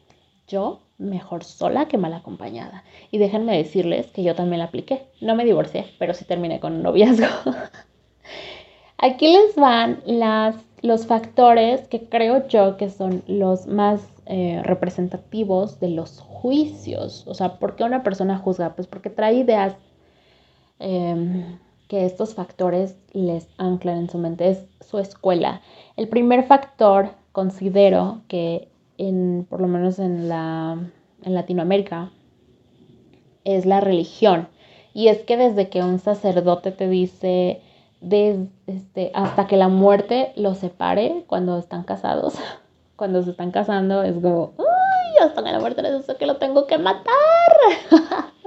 yo 0.48 0.82
mejor 1.00 1.44
sola 1.44 1.88
que 1.88 1.98
mal 1.98 2.14
acompañada. 2.14 2.84
Y 3.10 3.18
déjenme 3.18 3.58
decirles 3.58 4.08
que 4.08 4.24
yo 4.24 4.36
también 4.36 4.60
la 4.60 4.66
apliqué. 4.66 5.08
No 5.20 5.36
me 5.36 5.46
divorcié, 5.46 5.88
pero 5.98 6.14
sí 6.14 6.26
terminé 6.26 6.60
con 6.60 6.74
un 6.74 6.84
noviazgo. 6.84 7.26
Aquí 8.98 9.28
les 9.28 9.56
van 9.56 10.04
las, 10.06 10.56
los 10.84 11.08
factores 11.08 11.88
que 11.88 12.08
creo 12.08 12.48
yo 12.48 12.78
que 12.78 12.90
son 12.90 13.24
los 13.26 13.66
más 13.66 14.02
eh, 14.28 14.62
representativos 14.64 15.80
de 15.80 15.90
los 15.90 16.20
juicios. 16.20 17.26
O 17.28 17.34
sea, 17.34 17.58
¿por 17.58 17.76
qué 17.76 17.84
una 17.84 18.04
persona 18.04 18.38
juzga? 18.38 18.76
Pues 18.76 18.88
porque 18.88 19.10
trae 19.10 19.34
ideas 19.34 19.76
em, 20.78 21.58
que 21.92 22.06
estos 22.06 22.36
factores 22.36 22.96
les 23.12 23.50
anclan 23.58 23.98
en 23.98 24.10
su 24.10 24.18
mente. 24.18 24.50
Es 24.50 24.66
su 24.80 24.98
escuela. 24.98 25.60
El 25.98 26.08
primer 26.08 26.46
factor 26.46 27.10
considero 27.34 28.22
que 28.30 28.70
por 29.50 29.60
lo 29.60 29.68
menos 29.68 30.00
en, 30.00 30.30
la, 30.30 30.78
en 31.24 31.34
Latinoamérica, 31.34 32.12
es 33.44 33.66
la 33.66 33.82
religión. 33.82 34.48
Y 34.94 35.10
es 35.10 35.20
que 35.24 35.36
desde 35.36 35.68
que 35.68 35.84
un 35.84 36.00
sacerdote 36.00 36.72
te 36.72 36.88
dice 36.88 37.62
este, 38.68 39.12
hasta 39.14 39.48
que 39.48 39.58
la 39.58 39.68
muerte 39.68 40.32
los 40.38 40.60
separe 40.60 41.26
cuando 41.28 41.58
están 41.58 41.84
casados, 41.84 42.36
cuando 42.96 43.22
se 43.22 43.32
están 43.32 43.52
casando, 43.52 44.02
es 44.04 44.14
como, 44.14 44.54
¡ay! 44.58 45.28
Hasta 45.28 45.44
que 45.44 45.52
la 45.52 45.60
muerte 45.60 45.82
les 45.82 45.98
dice 45.98 46.16
que 46.16 46.26
lo 46.26 46.38
tengo 46.38 46.68
que 46.68 46.78
matar. 46.78 47.04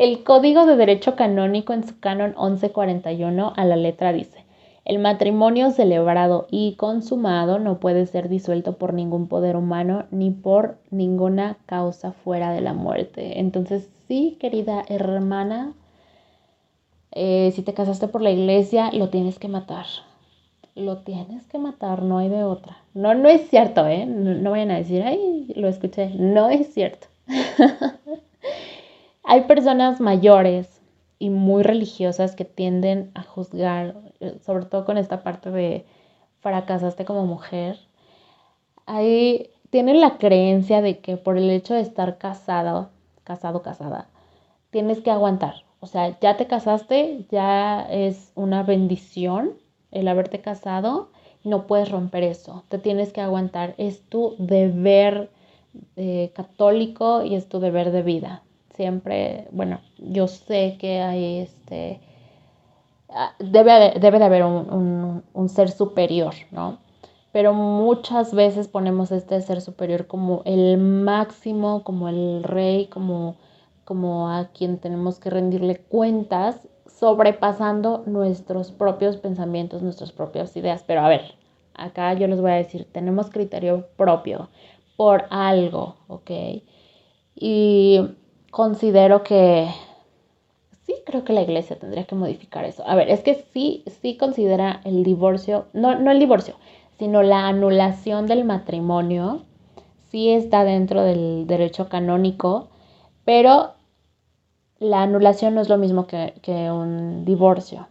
El 0.00 0.24
Código 0.24 0.64
de 0.64 0.76
Derecho 0.76 1.14
Canónico 1.14 1.74
en 1.74 1.86
su 1.86 2.00
canon 2.00 2.34
1141 2.38 3.52
a 3.54 3.64
la 3.66 3.76
letra 3.76 4.14
dice, 4.14 4.46
el 4.86 4.98
matrimonio 4.98 5.72
celebrado 5.72 6.46
y 6.50 6.74
consumado 6.76 7.58
no 7.58 7.80
puede 7.80 8.06
ser 8.06 8.30
disuelto 8.30 8.78
por 8.78 8.94
ningún 8.94 9.28
poder 9.28 9.56
humano 9.56 10.06
ni 10.10 10.30
por 10.30 10.78
ninguna 10.90 11.58
causa 11.66 12.12
fuera 12.12 12.50
de 12.50 12.62
la 12.62 12.72
muerte. 12.72 13.40
Entonces, 13.40 13.90
sí, 14.08 14.38
querida 14.40 14.84
hermana, 14.88 15.74
eh, 17.12 17.52
si 17.54 17.60
te 17.60 17.74
casaste 17.74 18.08
por 18.08 18.22
la 18.22 18.30
iglesia, 18.30 18.90
lo 18.92 19.10
tienes 19.10 19.38
que 19.38 19.48
matar. 19.48 19.84
Lo 20.74 21.02
tienes 21.02 21.46
que 21.48 21.58
matar, 21.58 22.04
no 22.04 22.16
hay 22.16 22.30
de 22.30 22.42
otra. 22.42 22.78
No, 22.94 23.12
no 23.14 23.28
es 23.28 23.50
cierto, 23.50 23.86
¿eh? 23.86 24.06
No, 24.06 24.32
no 24.32 24.52
vayan 24.52 24.70
a 24.70 24.78
decir, 24.78 25.02
ay, 25.02 25.52
lo 25.56 25.68
escuché. 25.68 26.08
No 26.14 26.48
es 26.48 26.72
cierto. 26.72 27.06
hay 29.24 29.42
personas 29.42 30.00
mayores 30.00 30.80
y 31.18 31.30
muy 31.30 31.62
religiosas 31.62 32.34
que 32.34 32.44
tienden 32.44 33.10
a 33.14 33.22
juzgar, 33.22 33.96
eh, 34.20 34.38
sobre 34.44 34.64
todo 34.64 34.84
con 34.84 34.98
esta 34.98 35.22
parte 35.22 35.50
de 35.50 35.86
fracasaste 36.40 37.04
como 37.04 37.26
mujer, 37.26 37.78
ahí 38.86 39.50
tienen 39.70 40.00
la 40.00 40.18
creencia 40.18 40.80
de 40.80 40.98
que 41.00 41.16
por 41.16 41.36
el 41.36 41.50
hecho 41.50 41.74
de 41.74 41.80
estar 41.80 42.18
casado, 42.18 42.90
casado, 43.24 43.62
casada, 43.62 44.08
tienes 44.70 45.00
que 45.00 45.10
aguantar. 45.10 45.64
O 45.80 45.86
sea, 45.86 46.18
ya 46.20 46.36
te 46.36 46.46
casaste, 46.46 47.26
ya 47.30 47.82
es 47.90 48.32
una 48.34 48.62
bendición 48.62 49.52
el 49.92 50.08
haberte 50.08 50.40
casado, 50.40 51.10
no 51.44 51.66
puedes 51.66 51.90
romper 51.90 52.22
eso, 52.22 52.64
te 52.68 52.78
tienes 52.78 53.12
que 53.12 53.20
aguantar, 53.20 53.74
es 53.78 54.02
tu 54.08 54.36
deber 54.38 55.30
eh, 55.96 56.32
católico 56.34 57.24
y 57.24 57.34
es 57.34 57.48
tu 57.48 57.60
deber 57.60 57.92
de 57.92 58.02
vida 58.02 58.42
siempre, 58.80 59.46
bueno, 59.50 59.78
yo 59.98 60.26
sé 60.26 60.78
que 60.80 61.02
hay 61.02 61.40
este, 61.40 62.00
ah, 63.10 63.34
debe, 63.38 63.92
debe 64.00 64.18
de 64.18 64.24
haber 64.24 64.42
un, 64.42 65.22
un, 65.34 65.48
ser 65.50 65.70
superior, 65.70 66.32
¿no? 66.50 66.78
Pero 67.30 67.52
muchas 67.52 68.32
veces 68.32 68.68
ponemos 68.68 69.12
este 69.12 69.38
ser 69.42 69.60
superior 69.60 70.06
como 70.06 70.40
el 70.46 70.78
máximo, 70.78 71.84
como 71.84 72.08
el 72.08 72.42
rey, 72.42 72.86
como, 72.86 73.36
como 73.84 74.30
a 74.30 74.46
quien 74.46 74.78
tenemos 74.78 75.18
que 75.18 75.28
rendirle 75.28 75.76
cuentas, 75.76 76.66
sobrepasando 76.86 78.04
nuestros 78.06 78.72
propios 78.72 79.18
pensamientos, 79.18 79.82
nuestras 79.82 80.10
propias 80.10 80.56
ideas. 80.56 80.84
Pero 80.86 81.02
a 81.02 81.08
ver, 81.10 81.34
acá 81.74 82.14
yo 82.14 82.26
les 82.28 82.40
voy 82.40 82.52
a 82.52 82.54
decir, 82.54 82.88
tenemos 82.90 83.28
criterio 83.28 83.88
propio 83.98 84.48
por 84.96 85.24
algo, 85.28 85.96
¿ok? 86.08 86.30
Y 87.34 88.00
considero 88.50 89.22
que 89.22 89.68
sí, 90.86 90.94
creo 91.06 91.24
que 91.24 91.32
la 91.32 91.42
iglesia 91.42 91.78
tendría 91.78 92.04
que 92.04 92.14
modificar 92.14 92.64
eso. 92.64 92.82
A 92.86 92.94
ver, 92.94 93.10
es 93.10 93.20
que 93.20 93.44
sí, 93.52 93.84
sí 94.00 94.16
considera 94.16 94.80
el 94.84 95.02
divorcio, 95.02 95.66
no, 95.72 95.98
no 95.98 96.10
el 96.10 96.18
divorcio, 96.18 96.56
sino 96.98 97.22
la 97.22 97.46
anulación 97.46 98.26
del 98.26 98.44
matrimonio, 98.44 99.42
sí 100.10 100.30
está 100.30 100.64
dentro 100.64 101.02
del 101.02 101.46
derecho 101.46 101.88
canónico, 101.88 102.68
pero 103.24 103.74
la 104.80 105.02
anulación 105.02 105.54
no 105.54 105.60
es 105.60 105.68
lo 105.68 105.78
mismo 105.78 106.06
que, 106.06 106.32
un 106.70 107.24
divorcio. 107.24 107.88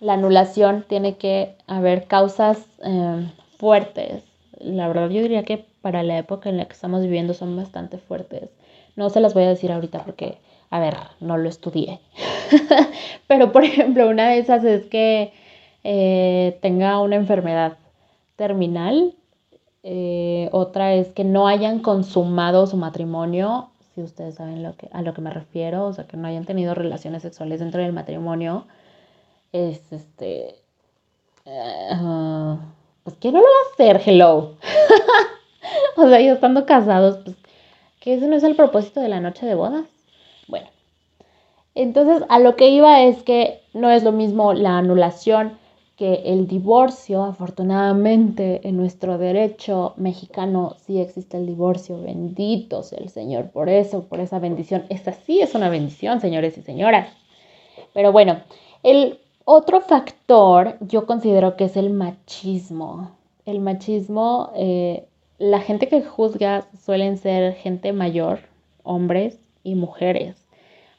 La 0.00 0.14
anulación 0.14 0.84
tiene 0.86 1.16
que 1.16 1.56
haber 1.66 2.06
causas 2.06 2.66
em, 2.82 3.30
fuertes. 3.56 4.24
La 4.58 4.88
verdad 4.88 5.08
yo 5.08 5.22
diría 5.22 5.44
que 5.44 5.64
para 5.80 6.02
la 6.02 6.18
época 6.18 6.50
en 6.50 6.58
la 6.58 6.66
que 6.66 6.74
estamos 6.74 7.02
viviendo 7.02 7.34
son 7.34 7.56
bastante 7.56 7.98
fuertes. 7.98 8.50
No 8.96 9.10
se 9.10 9.20
las 9.20 9.34
voy 9.34 9.44
a 9.44 9.48
decir 9.48 9.70
ahorita 9.70 10.04
porque, 10.04 10.38
a 10.70 10.80
ver, 10.80 10.96
no 11.20 11.36
lo 11.36 11.48
estudié. 11.48 12.00
Pero 13.28 13.52
por 13.52 13.64
ejemplo, 13.64 14.08
una 14.08 14.30
de 14.30 14.38
esas 14.38 14.64
es 14.64 14.86
que 14.86 15.32
eh, 15.84 16.58
tenga 16.62 17.00
una 17.00 17.16
enfermedad 17.16 17.78
terminal. 18.36 19.14
Eh, 19.82 20.48
otra 20.52 20.94
es 20.94 21.08
que 21.08 21.22
no 21.22 21.46
hayan 21.46 21.78
consumado 21.78 22.66
su 22.66 22.76
matrimonio 22.76 23.70
si 23.96 24.02
ustedes 24.02 24.34
saben 24.34 24.62
lo 24.62 24.76
que, 24.76 24.90
a 24.92 25.00
lo 25.00 25.14
que 25.14 25.22
me 25.22 25.30
refiero, 25.30 25.86
o 25.86 25.92
sea, 25.94 26.06
que 26.06 26.18
no 26.18 26.28
hayan 26.28 26.44
tenido 26.44 26.74
relaciones 26.74 27.22
sexuales 27.22 27.60
dentro 27.60 27.80
del 27.80 27.94
matrimonio, 27.94 28.66
es 29.52 29.90
este... 29.90 30.54
Uh, 31.46 32.58
pues 33.04 33.16
¿quién 33.18 33.32
no 33.32 33.40
lo 33.40 33.46
va 33.46 33.50
a 33.50 33.72
hacer? 33.72 34.02
Hello. 34.04 34.56
o 35.96 36.08
sea, 36.08 36.20
ya 36.20 36.32
estando 36.34 36.66
casados, 36.66 37.20
pues, 37.24 37.36
que 38.06 38.14
ese 38.14 38.28
no 38.28 38.36
es 38.36 38.44
el 38.44 38.54
propósito 38.54 39.00
de 39.00 39.08
la 39.08 39.18
noche 39.18 39.46
de 39.46 39.56
bodas. 39.56 39.84
Bueno, 40.46 40.68
entonces 41.74 42.22
a 42.28 42.38
lo 42.38 42.54
que 42.54 42.68
iba 42.68 43.02
es 43.02 43.24
que 43.24 43.62
no 43.74 43.90
es 43.90 44.04
lo 44.04 44.12
mismo 44.12 44.52
la 44.54 44.78
anulación 44.78 45.58
que 45.96 46.22
el 46.26 46.46
divorcio, 46.46 47.24
afortunadamente 47.24 48.60
en 48.62 48.76
nuestro 48.76 49.18
derecho 49.18 49.94
mexicano 49.96 50.76
sí 50.86 51.00
existe 51.00 51.36
el 51.36 51.46
divorcio, 51.46 52.00
bendito 52.00 52.84
sea 52.84 53.00
el 53.00 53.08
Señor 53.08 53.50
por 53.50 53.68
eso, 53.68 54.04
por 54.04 54.20
esa 54.20 54.38
bendición. 54.38 54.84
Esta 54.88 55.12
sí 55.12 55.40
es 55.40 55.56
una 55.56 55.68
bendición, 55.68 56.20
señores 56.20 56.56
y 56.58 56.62
señoras. 56.62 57.08
Pero 57.92 58.12
bueno, 58.12 58.40
el 58.84 59.18
otro 59.44 59.80
factor 59.80 60.76
yo 60.78 61.06
considero 61.06 61.56
que 61.56 61.64
es 61.64 61.76
el 61.76 61.90
machismo. 61.90 63.16
El 63.44 63.58
machismo, 63.58 64.52
eh, 64.54 65.08
la 65.38 65.60
gente 65.60 65.88
que 65.88 66.02
juzga 66.02 66.66
suelen 66.78 67.18
ser 67.18 67.54
gente 67.54 67.92
mayor, 67.92 68.40
hombres 68.82 69.38
y 69.62 69.74
mujeres. 69.74 70.36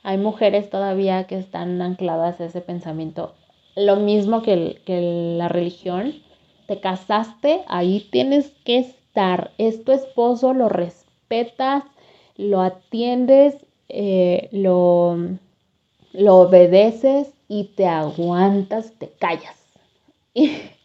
Hay 0.03 0.17
mujeres 0.17 0.70
todavía 0.70 1.25
que 1.25 1.38
están 1.38 1.82
ancladas 1.82 2.39
a 2.39 2.46
ese 2.46 2.62
pensamiento 2.62 3.34
lo 3.77 3.96
mismo 3.98 4.41
que, 4.41 5.36
la 5.38 5.48
religión. 5.48 6.15
Te 6.67 6.82
casaste, 6.82 7.62
ahí 7.67 8.08
tienes 8.12 8.50
que 8.65 8.79
estar. 8.79 9.51
Es 9.58 9.86
tu 9.86 9.94
esposo, 9.94 10.53
lo 10.53 10.67
respetas, 10.67 11.84
lo 12.36 12.62
atiendes, 12.62 13.56
eh, 13.88 14.50
lo, 14.51 15.17
lo 16.12 16.36
obedeces 16.36 17.32
y 17.48 17.65
te 17.75 17.86
aguantas, 17.86 18.91
te 18.98 19.10
callas. 19.20 19.56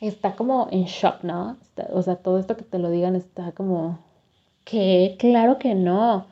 está 0.00 0.36
como 0.36 0.68
en 0.70 0.84
shock, 0.84 1.22
¿no? 1.22 1.56
o 1.92 2.02
sea, 2.02 2.16
todo 2.16 2.38
esto 2.38 2.56
que 2.56 2.64
te 2.64 2.78
lo 2.78 2.90
digan 2.90 3.16
está 3.16 3.52
como, 3.52 3.98
que 4.64 5.16
claro 5.18 5.58
que 5.58 5.74
no. 5.74 6.26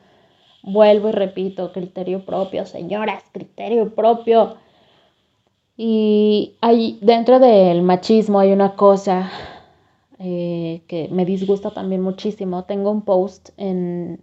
Vuelvo 0.63 1.09
y 1.09 1.11
repito, 1.11 1.71
criterio 1.71 2.25
propio, 2.25 2.65
señoras, 2.65 3.23
criterio 3.31 3.93
propio. 3.93 4.57
Y 5.77 6.55
hay, 6.61 6.97
dentro 7.01 7.39
del 7.39 7.83
machismo 7.83 8.39
hay 8.39 8.51
una 8.51 8.75
cosa 8.75 9.31
eh, 10.19 10.81
que 10.87 11.07
me 11.11 11.25
disgusta 11.25 11.71
también 11.71 12.01
muchísimo. 12.01 12.63
Tengo 12.63 12.91
un 12.91 13.03
post 13.03 13.49
en, 13.57 14.19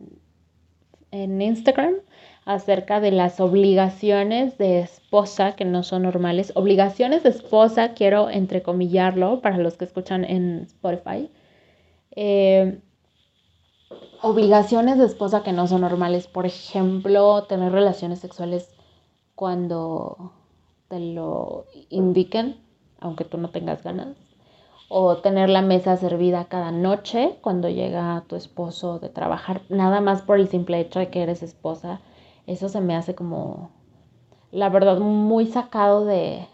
en 1.13 1.41
Instagram 1.41 1.95
acerca 2.45 3.01
de 3.01 3.13
las 3.13 3.41
obligaciones 3.41 4.59
de 4.59 4.81
esposa 4.81 5.53
que 5.53 5.65
no 5.65 5.83
son 5.83 6.03
normales. 6.03 6.53
Obligaciones 6.57 7.23
de 7.23 7.29
esposa, 7.29 7.95
quiero 7.95 8.31
entrecomillarlo 8.31 9.41
para 9.41 9.59
los 9.59 9.77
que 9.77 9.85
escuchan 9.85 10.25
en 10.25 10.63
Spotify. 10.63 11.31
Eh, 12.17 12.81
obligaciones 14.23 14.99
de 14.99 15.07
esposa 15.07 15.43
que 15.43 15.53
no 15.53 15.67
son 15.67 15.83
normales. 15.83 16.27
Por 16.27 16.47
ejemplo, 16.47 17.45
tener 17.45 17.73
relaciones 17.73 18.19
sexuales 18.19 18.75
cuando 19.35 20.33
te 20.89 20.99
lo 20.99 21.67
indiquen, 21.91 22.57
aunque 23.01 23.25
tú 23.25 23.39
no 23.39 23.51
tengas 23.51 23.83
ganas. 23.83 24.17
O 24.89 25.19
tener 25.19 25.49
la 25.49 25.63
mesa 25.63 25.97
servida 25.97 26.47
cada 26.47 26.71
noche 26.71 27.39
cuando 27.41 27.69
llega 27.69 28.25
tu 28.27 28.37
esposo 28.37 28.99
de 28.99 29.09
trabajar, 29.09 29.63
nada 29.71 30.03
más 30.03 30.21
por 30.21 30.39
el 30.39 30.49
simple 30.49 30.81
hecho 30.81 30.99
de 30.99 31.09
que 31.09 31.23
eres 31.23 31.43
esposa. 31.43 32.01
Eso 32.47 32.69
se 32.69 32.81
me 32.81 32.97
hace 32.97 33.15
como, 33.15 33.71
la 34.51 34.69
verdad, 34.69 34.99
muy 34.99 35.47
sacado 35.47 36.05
de, 36.05 36.47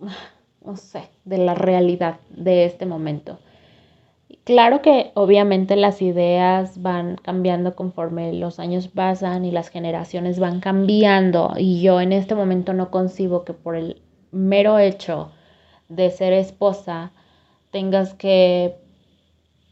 no 0.64 0.76
sé, 0.76 1.10
de 1.24 1.38
la 1.38 1.54
realidad 1.54 2.20
de 2.30 2.64
este 2.64 2.86
momento. 2.86 3.38
Claro 4.44 4.82
que 4.82 5.12
obviamente 5.14 5.76
las 5.76 6.02
ideas 6.02 6.82
van 6.82 7.16
cambiando 7.16 7.76
conforme 7.76 8.32
los 8.32 8.58
años 8.58 8.88
pasan 8.88 9.44
y 9.44 9.52
las 9.52 9.68
generaciones 9.68 10.40
van 10.40 10.58
cambiando 10.58 11.52
y 11.56 11.80
yo 11.80 12.00
en 12.00 12.12
este 12.12 12.34
momento 12.34 12.72
no 12.72 12.90
concibo 12.90 13.44
que 13.44 13.52
por 13.52 13.76
el 13.76 14.02
mero 14.32 14.80
hecho 14.80 15.30
de 15.88 16.10
ser 16.10 16.32
esposa 16.32 17.12
tengas 17.70 18.14
que 18.14 18.76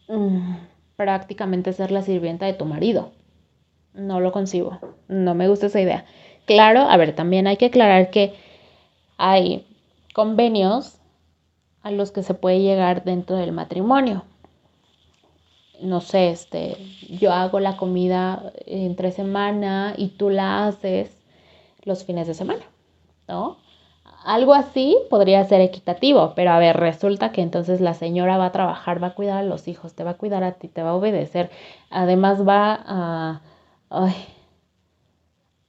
mm, 0.09 0.55
prácticamente 0.95 1.73
ser 1.73 1.91
la 1.91 2.03
sirvienta 2.03 2.47
de 2.47 2.55
tu 2.55 2.65
marido. 2.65 3.11
No 3.95 4.21
lo 4.21 4.33
concibo, 4.33 4.79
no 5.09 5.35
me 5.35 5.49
gusta 5.49 5.67
esa 5.67 5.81
idea. 5.81 6.05
Claro, 6.47 6.83
a 6.83 6.97
ver, 6.97 7.15
también 7.15 7.47
hay 7.47 7.57
que 7.57 7.67
aclarar 7.67 8.11
que 8.11 8.35
hay 9.19 9.67
convenios 10.15 10.99
a 11.83 11.91
los 11.91 12.11
que 12.11 12.23
se 12.23 12.35
puede 12.35 12.61
llegar 12.61 13.05
dentro 13.05 13.37
del 13.37 13.53
matrimonio 13.53 14.25
no 15.81 16.01
sé, 16.01 16.31
este, 16.31 16.77
yo 17.09 17.33
hago 17.33 17.61
la 17.61 17.77
comida 17.77 18.53
entre 18.67 19.13
semana 19.13 19.95
y 19.97 20.09
tú 20.09 20.31
la 20.31 20.67
haces 20.67 21.17
los 21.85 22.05
fines 22.05 22.27
de 22.27 22.35
semana, 22.35 22.63
¿no? 23.29 23.57
Algo 24.25 24.53
así 24.53 24.99
podría 25.09 25.43
ser 25.45 25.63
equitativo, 25.63 26.35
pero 26.37 26.51
a 26.51 26.59
ver, 26.59 26.77
resulta 26.77 27.33
que 27.33 27.41
entonces 27.41 27.81
la 27.81 27.95
señora 27.95 28.37
va 28.37 28.47
a 28.47 28.53
trabajar, 28.53 29.03
va 29.03 29.09
a 29.09 29.15
cuidar 29.15 29.39
a 29.39 29.43
los 29.43 29.67
hijos, 29.67 29.95
te 29.95 30.05
va 30.05 30.13
a 30.13 30.19
cuidar 30.19 30.45
a 30.45 30.53
ti, 30.53 30.69
te 30.69 30.83
va 30.83 30.91
a 30.91 30.95
obedecer, 30.95 31.51
además 31.89 32.47
va 32.47 32.79
a, 32.87 33.41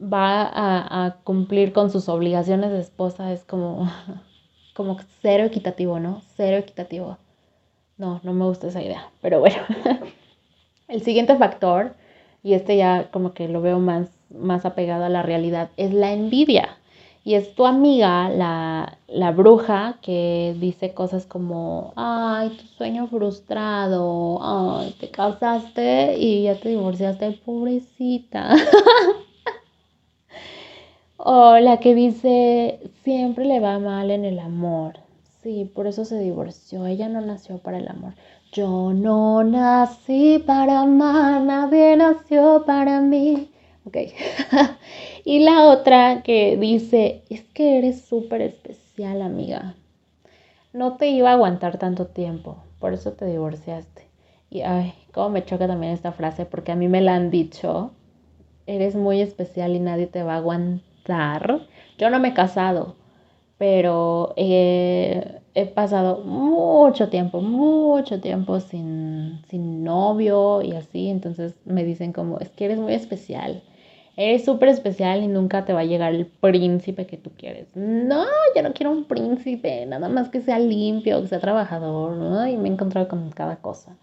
va 0.01 0.43
a, 0.43 1.05
a 1.05 1.15
cumplir 1.23 1.73
con 1.73 1.89
sus 1.91 2.10
obligaciones 2.10 2.71
de 2.71 2.79
esposa, 2.79 3.31
es 3.31 3.43
como, 3.43 3.89
como 4.75 4.97
cero 5.21 5.43
equitativo, 5.45 5.99
¿no? 5.99 6.21
Cero 6.36 6.57
equitativo. 6.57 7.17
No, 7.97 8.19
no 8.23 8.34
me 8.34 8.45
gusta 8.45 8.67
esa 8.67 8.81
idea, 8.81 9.10
pero 9.21 9.39
bueno. 9.39 9.57
El 10.88 11.03
siguiente 11.03 11.36
factor, 11.38 11.95
y 12.43 12.53
este 12.53 12.75
ya 12.75 13.12
como 13.12 13.34
que 13.34 13.47
lo 13.47 13.62
veo 13.62 13.79
más, 13.79 14.10
más 14.29 14.65
apegado 14.65 15.05
a 15.05 15.10
la 15.10 15.21
realidad, 15.23 15.69
es 15.77 15.93
la 15.93 16.12
envidia. 16.12 16.77
Y 17.23 17.36
es 17.36 17.53
tu 17.55 17.65
amiga, 17.65 18.29
la, 18.29 18.97
la 19.07 19.31
bruja, 19.31 19.99
que 20.01 20.55
dice 20.60 20.93
cosas 20.93 21.25
como, 21.25 21.93
ay, 21.95 22.49
tu 22.49 22.65
sueño 22.65 23.07
frustrado, 23.07 24.39
ay, 24.41 24.95
te 24.99 25.12
casaste 25.12 26.17
y 26.17 26.43
ya 26.43 26.60
te 26.60 26.69
divorciaste, 26.69 27.31
pobrecita. 27.45 28.55
o 31.17 31.57
la 31.60 31.79
que 31.79 31.93
dice, 31.93 32.79
siempre 33.03 33.45
le 33.45 33.60
va 33.60 33.77
mal 33.79 34.10
en 34.10 34.25
el 34.25 34.39
amor, 34.39 34.99
Sí, 35.41 35.71
por 35.73 35.88
eso 35.88 36.05
se 36.05 36.19
divorció. 36.19 36.86
Ella 36.86 37.10
no 37.10 37.19
nació 37.19 37.57
para 37.57 37.79
el 37.79 37.88
amor. 37.88 38.13
Yo 38.51 38.93
no 38.93 39.43
nací 39.43 40.43
para 40.45 40.81
amar, 40.81 41.41
nadie 41.41 41.97
nació 41.97 42.63
para 42.65 43.01
mí. 43.01 43.49
Ok. 43.86 43.97
y 45.23 45.39
la 45.39 45.65
otra 45.65 46.21
que 46.23 46.57
dice, 46.57 47.23
es 47.29 47.43
que 47.43 47.77
eres 47.77 48.01
súper 48.01 48.41
especial, 48.41 49.21
amiga. 49.21 49.75
No 50.73 50.97
te 50.97 51.10
iba 51.10 51.29
a 51.29 51.34
aguantar 51.34 51.77
tanto 51.77 52.07
tiempo, 52.07 52.57
por 52.79 52.93
eso 52.93 53.13
te 53.13 53.25
divorciaste. 53.25 54.07
Y 54.49 54.62
ay, 54.62 54.93
cómo 55.13 55.29
me 55.29 55.45
choca 55.45 55.67
también 55.67 55.93
esta 55.93 56.12
frase, 56.12 56.45
porque 56.45 56.71
a 56.71 56.75
mí 56.75 56.88
me 56.88 57.01
la 57.01 57.15
han 57.15 57.29
dicho. 57.29 57.91
Eres 58.67 58.95
muy 58.95 59.21
especial 59.21 59.75
y 59.75 59.79
nadie 59.79 60.07
te 60.07 60.23
va 60.23 60.34
a 60.34 60.38
aguantar. 60.38 61.67
Yo 61.97 62.10
no 62.10 62.19
me 62.19 62.29
he 62.29 62.34
casado, 62.34 62.95
pero 63.57 64.34
he 64.36 65.65
pasado 65.75 66.23
mucho 66.23 67.10
tiempo, 67.10 67.41
mucho 67.41 68.19
tiempo 68.21 68.60
sin, 68.60 69.41
sin 69.47 69.84
novio 69.84 70.62
y 70.62 70.71
así, 70.73 71.10
entonces 71.10 71.55
me 71.65 71.84
dicen 71.84 72.13
como, 72.13 72.39
es 72.39 72.49
que 72.49 72.65
eres 72.65 72.79
muy 72.79 72.93
especial, 72.93 73.62
eres 74.29 74.45
súper 74.45 74.69
especial 74.69 75.23
y 75.23 75.27
nunca 75.27 75.65
te 75.65 75.73
va 75.73 75.81
a 75.81 75.86
llegar 75.86 76.13
el 76.13 76.25
príncipe 76.25 77.05
que 77.07 77.17
tú 77.17 77.31
quieres. 77.38 77.67
No, 77.75 78.25
yo 78.55 78.62
no 78.62 78.73
quiero 78.73 78.91
un 78.91 79.05
príncipe, 79.05 79.86
nada 79.86 80.10
más 80.10 80.29
que 80.29 80.41
sea 80.41 80.60
limpio, 80.60 81.21
que 81.21 81.27
sea 81.27 81.39
trabajador, 81.39 82.17
¿no? 82.17 82.47
Y 82.47 82.57
me 82.57 82.69
he 82.69 82.71
encontrado 82.71 83.07
con 83.07 83.29
cada 83.31 83.57
cosa. 83.57 83.95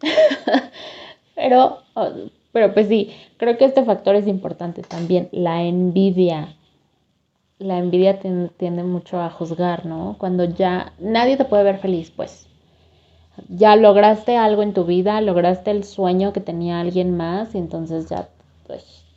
pero, 1.34 1.78
oh, 1.94 2.08
pero 2.52 2.72
pues 2.72 2.88
sí, 2.88 3.10
creo 3.36 3.58
que 3.58 3.64
este 3.64 3.84
factor 3.84 4.14
es 4.14 4.26
importante 4.26 4.82
también, 4.82 5.28
la 5.32 5.62
envidia. 5.62 6.54
La 7.58 7.78
envidia 7.78 8.20
tiende 8.20 8.84
mucho 8.84 9.20
a 9.20 9.30
juzgar, 9.30 9.84
¿no? 9.84 10.16
Cuando 10.18 10.44
ya 10.44 10.92
nadie 11.00 11.36
te 11.36 11.44
puede 11.44 11.64
ver 11.64 11.78
feliz, 11.78 12.10
pues 12.10 12.48
ya 13.48 13.76
lograste 13.76 14.36
algo 14.36 14.62
en 14.62 14.72
tu 14.72 14.84
vida, 14.84 15.20
lograste 15.20 15.70
el 15.70 15.84
sueño 15.84 16.32
que 16.32 16.40
tenía 16.40 16.80
alguien 16.80 17.16
más 17.16 17.54
y 17.54 17.58
entonces 17.58 18.08
ya 18.08 18.28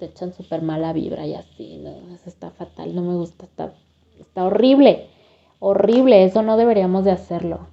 te 0.01 0.07
echan 0.07 0.33
súper 0.33 0.63
mala 0.63 0.93
vibra 0.93 1.27
y 1.27 1.35
así, 1.35 1.77
¿no? 1.77 1.91
Eso 2.15 2.27
está 2.27 2.49
fatal, 2.49 2.95
no 2.95 3.03
me 3.03 3.13
gusta, 3.13 3.45
está, 3.45 3.71
está 4.19 4.45
horrible, 4.45 5.09
horrible, 5.59 6.23
eso 6.23 6.41
no 6.41 6.57
deberíamos 6.57 7.05
de 7.05 7.11
hacerlo. 7.11 7.67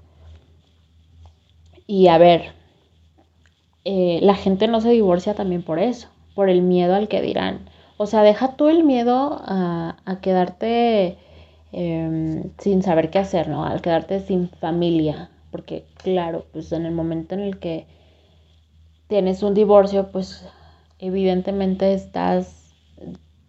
Y 1.86 2.08
a 2.08 2.18
ver, 2.18 2.52
eh, 3.86 4.18
la 4.20 4.34
gente 4.34 4.68
no 4.68 4.82
se 4.82 4.90
divorcia 4.90 5.34
también 5.34 5.62
por 5.62 5.78
eso, 5.78 6.08
por 6.34 6.50
el 6.50 6.60
miedo 6.60 6.94
al 6.94 7.08
que 7.08 7.22
dirán. 7.22 7.70
O 7.96 8.04
sea, 8.04 8.22
deja 8.22 8.56
tú 8.56 8.68
el 8.68 8.84
miedo 8.84 9.40
a, 9.42 9.96
quedarte 10.20 11.16
em, 11.72 12.50
sin 12.58 12.82
saber 12.82 13.08
qué 13.08 13.20
hacer, 13.20 13.48
¿no? 13.48 13.64
Al 13.64 13.80
quedarte 13.80 14.20
sin 14.20 14.50
familia, 14.50 15.30
porque 15.50 15.86
claro, 15.96 16.44
pues 16.52 16.72
en 16.72 16.84
el 16.84 16.92
momento 16.92 17.34
en 17.34 17.40
el 17.40 17.58
que 17.58 17.86
tienes 19.08 19.42
un 19.42 19.54
divorcio, 19.54 20.12
pues 20.12 20.46
evidentemente 20.98 21.92
estás 21.94 22.74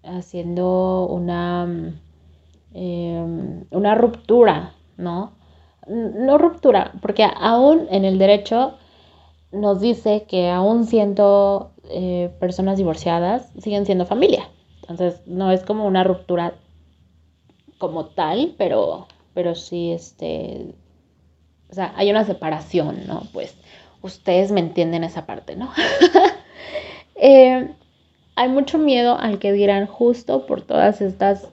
haciendo 0.03 1.07
una, 1.07 1.93
em, 2.73 3.65
una 3.71 3.95
ruptura, 3.95 4.73
¿no? 4.97 5.33
No 5.87 6.37
ruptura, 6.37 6.93
porque 7.01 7.23
aún 7.23 7.87
en 7.89 8.05
el 8.05 8.19
derecho 8.19 8.75
nos 9.51 9.81
dice 9.81 10.25
que 10.27 10.49
aún 10.49 10.85
siendo 10.85 11.71
eh, 11.89 12.31
personas 12.39 12.77
divorciadas, 12.77 13.51
siguen 13.59 13.85
siendo 13.85 14.05
familia. 14.05 14.47
Entonces, 14.81 15.21
no 15.25 15.51
es 15.51 15.63
como 15.63 15.87
una 15.87 16.03
ruptura 16.03 16.53
como 17.79 18.05
tal, 18.07 18.53
pero, 18.57 19.07
pero 19.33 19.55
sí, 19.55 19.91
este, 19.91 20.75
o 21.71 21.73
sea, 21.73 21.93
hay 21.95 22.11
una 22.11 22.25
separación, 22.25 23.07
¿no? 23.07 23.23
Pues 23.33 23.55
ustedes 24.01 24.51
me 24.51 24.59
entienden 24.59 25.03
esa 25.03 25.25
parte, 25.25 25.55
¿no? 25.55 25.71
Eh, 27.21 27.75
hay 28.35 28.49
mucho 28.49 28.77
miedo 28.77 29.17
al 29.19 29.37
que 29.37 29.51
dirán 29.51 29.85
justo 29.85 30.45
por 30.45 30.61
todas 30.61 31.01
estas, 31.01 31.49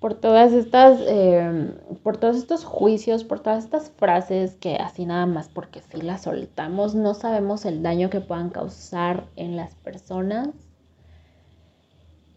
por 0.00 0.14
todas 0.14 0.52
estas, 0.54 0.98
eh, 1.06 1.70
por 2.02 2.16
todos 2.16 2.36
estos 2.36 2.64
juicios, 2.64 3.22
por 3.22 3.40
todas 3.40 3.64
estas 3.64 3.90
frases 3.90 4.54
que 4.54 4.76
así 4.76 5.04
nada 5.04 5.26
más 5.26 5.48
porque 5.48 5.82
si 5.82 6.00
las 6.00 6.22
soltamos 6.22 6.94
no 6.94 7.12
sabemos 7.12 7.66
el 7.66 7.82
daño 7.82 8.08
que 8.08 8.20
puedan 8.20 8.48
causar 8.50 9.24
en 9.36 9.56
las 9.56 9.74
personas. 9.74 10.48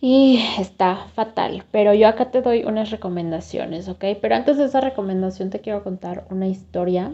Y 0.02 0.40
está 0.58 1.08
fatal, 1.14 1.66
pero 1.72 1.94
yo 1.94 2.08
acá 2.08 2.32
te 2.32 2.42
doy 2.42 2.64
unas 2.64 2.90
recomendaciones, 2.90 3.90
¿ok? 3.90 4.06
Pero 4.22 4.36
antes 4.36 4.58
de 4.58 4.66
esa 4.66 4.80
recomendación 4.82 5.50
te 5.50 5.60
quiero 5.60 5.84
contar 5.84 6.26
una 6.30 6.48
historia 6.48 7.14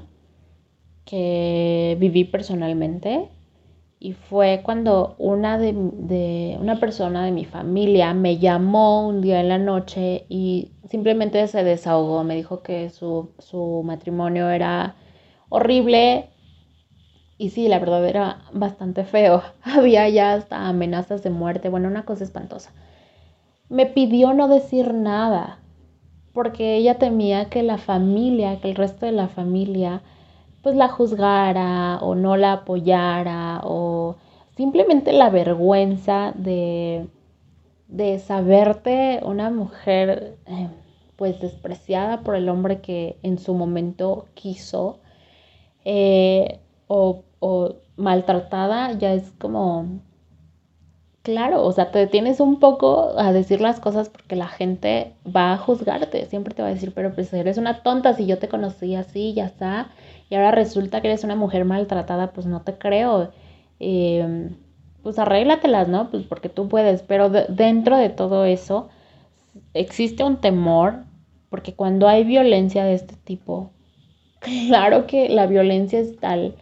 que 1.04 1.98
viví 2.00 2.26
personalmente 2.26 3.30
y 4.00 4.14
fue 4.14 4.62
cuando 4.64 5.16
una 5.18 5.58
de, 5.58 6.58
una 6.60 6.80
persona 6.80 7.26
de 7.26 7.32
mi 7.32 7.46
familia 7.46 8.14
me 8.14 8.38
llamó 8.38 9.08
un 9.08 9.22
día 9.22 9.40
en 9.40 9.50
la 9.50 9.58
noche 9.58 10.26
y 10.30 10.72
simplemente 10.90 11.48
se 11.48 11.64
desahogó, 11.64 12.24
me 12.24 12.36
dijo 12.36 12.62
que 12.62 12.90
su, 12.90 13.32
su 13.40 13.82
matrimonio 13.84 14.50
era 14.50 14.96
horrible, 15.50 16.30
y 17.38 17.50
sí, 17.50 17.68
la 17.68 17.80
verdad 17.80 18.06
era 18.08 18.44
bastante 18.54 19.04
feo. 19.04 19.44
Había 19.64 20.08
ya 20.10 20.34
hasta 20.34 20.68
amenazas 20.68 21.24
de 21.24 21.30
muerte. 21.30 21.70
Bueno, 21.70 21.88
una 21.90 22.06
cosa 22.06 22.24
espantosa. 22.24 22.72
Me 23.70 23.86
pidió 23.86 24.34
no 24.34 24.48
decir 24.48 24.94
nada 24.94 25.60
porque 26.34 26.76
ella 26.76 26.98
temía 26.98 27.50
que 27.50 27.64
la 27.64 27.78
familia, 27.78 28.60
que 28.60 28.70
el 28.70 28.76
resto 28.76 29.06
de 29.06 29.14
la 29.14 29.28
familia, 29.28 30.02
pues 30.66 30.76
la 30.76 30.88
juzgara 30.88 32.00
o 32.02 32.16
no 32.16 32.38
la 32.38 32.54
apoyara 32.54 33.62
o 33.64 34.16
simplemente 34.58 35.14
la 35.14 35.30
vergüenza 35.30 36.34
de, 36.34 37.06
de 37.88 38.18
saberte 38.18 39.20
una 39.24 39.52
mujer 39.52 40.40
eh, 40.48 40.70
pues 41.18 41.40
despreciada 41.40 42.22
por 42.22 42.36
el 42.36 42.50
hombre 42.50 42.82
que 42.82 43.20
en 43.22 43.38
su 43.38 43.54
momento 43.54 44.26
quiso. 44.34 44.98
Eh, 45.86 46.60
o, 46.88 47.24
maltratada, 47.96 48.94
ya 48.94 49.14
es 49.14 49.34
como, 49.38 50.02
claro, 51.26 51.64
o 51.66 51.72
sea, 51.72 51.92
te 51.92 51.98
detienes 52.00 52.40
un 52.40 52.60
poco 52.60 53.18
a 53.18 53.34
decir 53.34 53.60
las 53.60 53.80
cosas 53.80 54.10
porque 54.10 54.36
la 54.36 54.48
gente 54.48 55.14
va 55.26 55.54
a 55.54 55.58
juzgarte, 55.58 56.26
siempre 56.28 56.54
te 56.54 56.62
va 56.62 56.68
a 56.70 56.74
decir, 56.74 56.94
pero 56.94 57.14
pues 57.14 57.34
eres 57.34 57.58
una 57.58 57.82
tonta, 57.82 58.14
si 58.14 58.28
yo 58.28 58.38
te 58.38 58.48
conocí 58.48 58.96
así, 58.96 59.34
ya 59.34 59.46
está, 59.48 59.90
y 60.30 60.36
ahora 60.36 60.52
resulta 60.52 61.02
que 61.02 61.08
eres 61.08 61.24
una 61.24 61.36
mujer 61.36 61.66
maltratada, 61.66 62.32
pues 62.32 62.46
no 62.46 62.62
te 62.62 62.78
creo. 62.78 63.32
Em, 63.80 64.56
pues 65.02 65.18
arréglatelas, 65.20 65.88
¿no? 65.88 66.12
Pues 66.12 66.24
porque 66.24 66.50
tú 66.50 66.70
puedes, 66.70 67.02
pero 67.02 67.30
dentro 67.30 67.98
de 67.98 68.10
todo 68.10 68.46
eso 68.46 68.90
existe 69.74 70.24
un 70.24 70.38
temor, 70.38 71.06
porque 71.50 71.74
cuando 71.74 72.08
hay 72.08 72.24
violencia 72.24 72.86
de 72.86 72.94
este 72.94 73.16
tipo, 73.16 73.72
claro 74.40 75.08
que 75.08 75.30
la 75.30 75.48
violencia 75.48 76.00
es 76.00 76.18
tal 76.18 76.56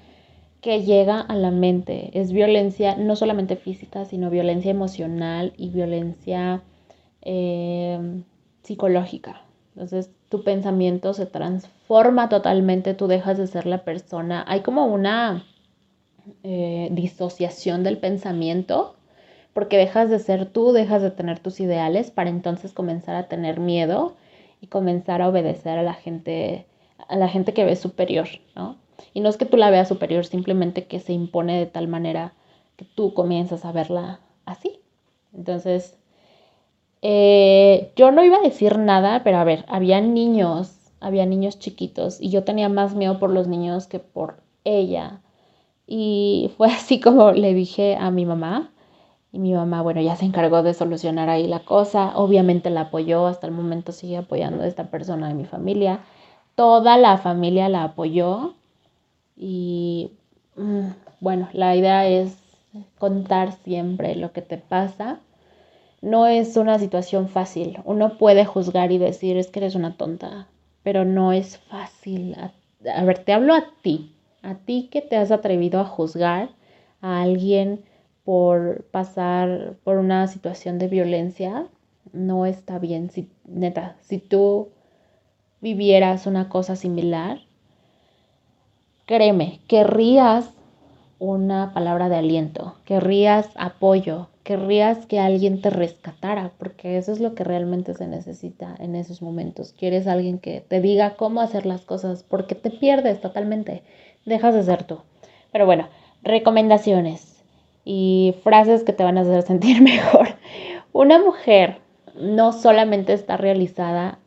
que 0.64 0.82
llega 0.82 1.20
a 1.20 1.36
la 1.36 1.52
mente. 1.52 2.10
Es 2.14 2.32
violencia 2.32 2.96
no 2.96 3.18
solamente 3.18 3.58
física, 3.58 4.06
sino 4.06 4.30
violencia 4.30 4.72
emocional 4.72 5.52
y 5.58 5.70
violencia 5.70 6.64
eh, 7.22 8.00
psicológica. 8.64 9.42
Entonces 9.76 10.10
tu 10.30 10.46
pensamiento 10.46 11.14
se 11.14 11.26
transforma 11.26 12.30
totalmente, 12.30 12.94
tú 12.94 13.08
dejas 13.08 13.38
de 13.38 13.48
ser 13.48 13.66
la 13.66 13.84
persona. 13.84 14.46
Hay 14.48 14.62
como 14.62 14.86
una 14.86 15.46
eh, 16.44 16.88
disociación 16.92 17.84
del 17.84 17.98
pensamiento 17.98 18.96
porque 19.52 19.78
dejas 19.78 20.10
de 20.10 20.20
ser 20.20 20.46
tú, 20.46 20.72
dejas 20.72 21.02
de 21.02 21.12
tener 21.12 21.40
tus 21.40 21.60
ideales 21.60 22.10
para 22.10 22.30
entonces 22.30 22.72
comenzar 22.72 23.18
a 23.18 23.28
tener 23.28 23.60
miedo 23.60 24.16
y 24.62 24.68
comenzar 24.68 25.22
a 25.22 25.28
obedecer 25.28 25.78
a 25.78 25.84
la 25.84 25.94
gente, 25.94 26.66
a 27.10 27.18
la 27.18 27.28
gente 27.28 27.54
que 27.54 27.66
ves 27.66 27.80
superior, 27.80 28.30
¿no? 28.56 28.78
Y 29.14 29.22
no 29.22 29.30
es 29.30 29.38
que 29.38 29.46
tú 29.46 29.58
la 29.58 29.70
veas 29.70 29.88
superior, 29.88 30.26
simplemente 30.26 30.86
que 30.86 31.00
se 31.00 31.14
impone 31.14 31.58
de 31.58 31.66
tal 31.66 31.88
manera 31.88 32.34
que 32.76 32.86
tú 32.86 33.14
comienzas 33.14 33.66
a 33.66 33.72
verla 33.72 34.20
así. 34.46 34.80
Entonces, 35.34 35.98
eh, 37.02 37.92
yo 37.96 38.12
no 38.12 38.24
iba 38.24 38.38
a 38.38 38.42
decir 38.42 38.78
nada, 38.78 39.24
pero 39.24 39.38
a 39.38 39.44
ver, 39.44 39.66
había 39.68 40.00
niños, 40.02 40.92
había 41.02 41.26
niños 41.26 41.60
chiquitos 41.60 42.22
y 42.22 42.30
yo 42.30 42.46
tenía 42.46 42.70
más 42.70 42.96
miedo 42.96 43.20
por 43.20 43.30
los 43.30 43.48
niños 43.48 43.88
que 43.88 44.00
por 44.00 44.38
ella. 44.64 45.22
Y 45.88 46.52
fue 46.58 46.68
así 46.68 47.00
como 47.00 47.32
le 47.32 47.54
dije 47.54 47.96
a 47.98 48.12
mi 48.12 48.26
mamá. 48.26 48.72
Y 49.34 49.40
mi 49.40 49.54
mamá, 49.54 49.82
bueno, 49.82 50.00
ya 50.00 50.16
se 50.16 50.26
encargó 50.26 50.62
de 50.64 50.74
solucionar 50.76 51.28
ahí 51.30 51.48
la 51.48 51.60
cosa. 51.66 52.14
Obviamente 52.16 52.70
la 52.70 52.82
apoyó, 52.82 53.26
hasta 53.28 53.48
el 53.48 53.54
momento 53.54 53.92
sigue 53.92 54.18
apoyando 54.18 54.64
a 54.64 54.68
esta 54.68 54.86
persona 54.92 55.28
de 55.28 55.34
mi 55.34 55.46
familia. 55.46 56.02
Toda 56.56 56.98
la 56.98 57.18
familia 57.18 57.68
la 57.68 57.84
apoyó. 57.84 58.54
Y 59.36 60.12
mm, 60.56 60.88
bueno, 61.20 61.50
la 61.54 61.76
idea 61.76 62.08
es 62.08 62.38
contar 62.98 63.54
siempre 63.64 64.16
lo 64.16 64.32
que 64.32 64.42
te 64.42 64.58
pasa. 64.58 65.20
No 66.02 66.28
es 66.28 66.58
una 66.58 66.80
situación 66.80 67.30
fácil. 67.30 67.80
Uno 67.86 68.18
puede 68.18 68.46
juzgar 68.46 68.92
y 68.92 68.98
decir 68.98 69.38
es 69.38 69.48
que 69.48 69.60
eres 69.60 69.76
una 69.76 69.96
tonta, 69.96 70.48
pero 70.84 71.06
no 71.06 71.32
es 71.32 71.58
fácil. 71.58 72.36
A, 72.36 73.04
ver, 73.04 73.20
te 73.20 73.34
hablo 73.34 73.54
a 73.54 73.66
ti, 73.82 74.14
a 74.42 74.56
ti 74.56 74.90
que 74.92 75.02
te 75.02 75.16
has 75.16 75.32
atrevido 75.32 75.80
a 75.80 75.86
juzgar 75.86 76.50
a 77.02 77.22
alguien 77.22 77.84
por 78.24 78.86
pasar 78.92 79.76
por 79.84 79.98
una 79.98 80.28
situación 80.28 80.80
de 80.80 80.88
violencia, 80.88 81.68
no 82.14 82.46
está 82.46 82.80
bien. 82.80 83.10
Si, 83.10 83.30
neta, 83.46 83.98
si 84.02 84.18
tú 84.18 84.70
vivieras 85.62 86.26
una 86.28 86.50
cosa 86.50 86.76
similar, 86.76 87.40
créeme, 89.06 89.60
querrías 89.68 90.50
una 91.20 91.74
palabra 91.74 92.10
de 92.10 92.18
aliento, 92.18 92.76
querrías 92.86 93.50
apoyo, 93.56 94.28
querrías 94.44 95.06
que 95.06 95.20
alguien 95.20 95.62
te 95.62 95.70
rescatara, 95.70 96.52
porque 96.58 96.98
eso 96.98 97.12
es 97.12 97.20
lo 97.20 97.34
que 97.34 97.44
realmente 97.44 97.94
se 97.94 98.08
necesita 98.08 98.76
en 98.80 98.96
esos 98.96 99.22
momentos. 99.22 99.74
Quieres 99.74 100.08
alguien 100.08 100.40
que 100.40 100.62
te 100.62 100.82
diga 100.82 101.16
cómo 101.16 101.42
hacer 101.42 101.66
las 101.66 101.86
cosas, 101.86 102.24
porque 102.24 102.56
te 102.56 102.70
pierdes 102.70 103.22
totalmente, 103.22 103.84
dejas 104.26 104.54
de 104.54 104.64
ser 104.64 104.84
tú. 104.84 105.00
Pero 105.52 105.66
bueno, 105.66 105.88
recomendaciones 106.24 107.44
y 107.86 108.36
frases 108.44 108.84
que 108.84 108.94
te 108.94 109.04
van 109.04 109.18
a 109.18 109.22
hacer 109.22 109.42
sentir 109.44 109.82
mejor. 109.82 110.30
Una 110.92 111.20
mujer 111.20 111.80
no 112.16 112.54
solamente 112.54 113.14
está 113.14 113.38
realizada 113.38 114.20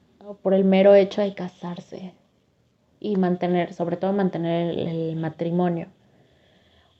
por 0.42 0.54
el 0.54 0.64
mero 0.64 0.94
hecho 0.94 1.20
de 1.20 1.34
casarse 1.34 2.14
y 3.06 3.16
mantener, 3.16 3.72
sobre 3.72 3.96
todo 3.96 4.12
mantener 4.12 4.78
el, 4.78 5.16
matrimonio. 5.16 5.86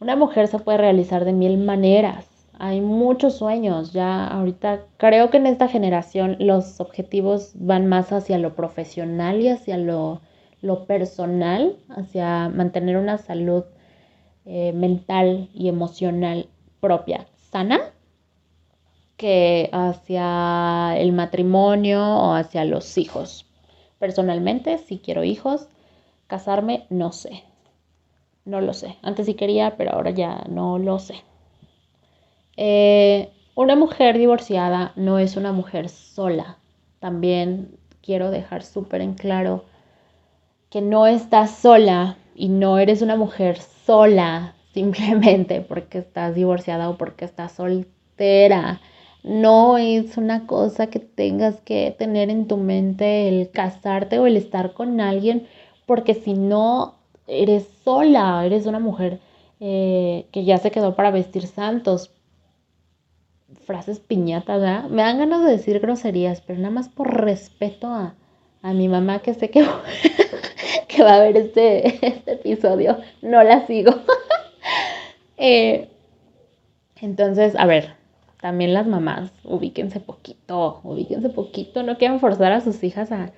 Una 0.00 0.14
mujer 0.16 0.46
se 0.48 0.58
puede 0.58 0.78
realizar 0.78 1.24
de 1.24 1.32
mil 1.32 1.58
maneras. 1.58 2.26
Hay 2.58 2.80
muchos 2.80 3.34
sueños. 3.36 3.92
Ya 3.92 4.26
ahorita 4.26 4.82
creo 4.98 5.30
que 5.30 5.38
en 5.38 5.46
esta 5.46 5.68
generación 5.68 6.36
los 6.38 6.80
objetivos 6.80 7.52
van 7.54 7.86
más 7.86 8.12
hacia 8.12 8.38
lo 8.38 8.54
profesional 8.54 9.40
y 9.40 9.48
hacia 9.48 9.78
lo, 9.78 10.20
personal, 10.86 11.76
hacia 11.88 12.48
mantener 12.48 12.96
una 12.96 13.18
salud 13.18 13.64
eh, 14.44 14.72
mental 14.72 15.48
y 15.52 15.68
emocional 15.68 16.48
propia, 16.80 17.26
sana, 17.50 17.80
que 19.16 19.70
hacia 19.72 20.96
el 20.98 21.12
matrimonio 21.12 22.02
o 22.02 22.32
hacia 22.34 22.64
los 22.64 22.96
hijos. 22.98 23.46
Personalmente, 23.98 24.78
si 24.78 24.98
quiero 24.98 25.24
hijos, 25.24 25.68
casarme, 26.26 26.86
no 26.90 27.12
sé. 27.12 27.44
No 28.44 28.60
lo 28.60 28.72
sé. 28.74 28.96
Antes 29.02 29.26
sí 29.26 29.34
quería, 29.34 29.76
pero 29.76 29.92
ahora 29.92 30.10
ya 30.10 30.44
no 30.48 30.78
lo 30.78 30.98
sé. 30.98 31.16
Eh, 32.56 33.30
una 33.54 33.76
mujer 33.76 34.18
divorciada 34.18 34.92
no 34.96 35.18
es 35.18 35.36
una 35.36 35.52
mujer 35.52 35.88
sola. 35.88 36.58
También 37.00 37.76
quiero 38.02 38.30
dejar 38.30 38.62
súper 38.62 39.00
en 39.00 39.14
claro 39.14 39.64
que 40.70 40.80
no 40.80 41.06
estás 41.06 41.56
sola 41.56 42.16
y 42.34 42.48
no 42.48 42.78
eres 42.78 43.02
una 43.02 43.16
mujer 43.16 43.58
sola 43.58 44.54
simplemente 44.74 45.60
porque 45.60 45.98
estás 45.98 46.34
divorciada 46.34 46.88
o 46.90 46.96
porque 46.96 47.24
estás 47.24 47.52
soltera. 47.52 48.80
No 49.22 49.76
es 49.78 50.16
una 50.18 50.46
cosa 50.46 50.86
que 50.88 51.00
tengas 51.00 51.60
que 51.62 51.94
tener 51.98 52.30
en 52.30 52.46
tu 52.46 52.58
mente 52.58 53.28
el 53.28 53.50
casarte 53.50 54.18
o 54.18 54.26
el 54.26 54.36
estar 54.36 54.72
con 54.72 55.00
alguien, 55.00 55.48
porque 55.86 56.14
si 56.14 56.34
no, 56.34 56.96
eres 57.26 57.66
sola, 57.84 58.44
eres 58.44 58.66
una 58.66 58.80
mujer 58.80 59.20
eh, 59.60 60.26
que 60.32 60.44
ya 60.44 60.58
se 60.58 60.70
quedó 60.70 60.94
para 60.94 61.10
vestir 61.10 61.46
santos. 61.46 62.10
Frases 63.64 64.00
piñatas, 64.00 64.60
¿verdad? 64.60 64.84
Me 64.90 65.02
dan 65.02 65.18
ganas 65.18 65.44
de 65.44 65.52
decir 65.52 65.80
groserías, 65.80 66.40
pero 66.40 66.58
nada 66.58 66.74
más 66.74 66.88
por 66.88 67.22
respeto 67.22 67.86
a, 67.88 68.14
mi 68.62 68.88
mamá 68.88 69.20
que 69.20 69.32
sé 69.32 69.48
que, 69.48 69.64
que 70.88 71.02
va 71.04 71.14
a 71.14 71.20
ver 71.20 71.36
este, 71.36 72.04
este 72.04 72.32
episodio. 72.32 72.98
No 73.22 73.42
la 73.42 73.66
sigo. 73.66 73.92
Eh, 75.38 75.90
entonces, 77.02 77.54
a 77.56 77.66
ver, 77.66 77.94
también 78.40 78.72
las 78.72 78.86
mamás, 78.86 79.30
ubíquense 79.44 80.00
poquito, 80.00 80.80
ubíquense 80.82 81.28
poquito, 81.28 81.82
no 81.82 81.98
quieran 81.98 82.20
forzar 82.20 82.52
a 82.52 82.62
sus 82.62 82.82
hijas 82.82 83.12
a, 83.12 83.32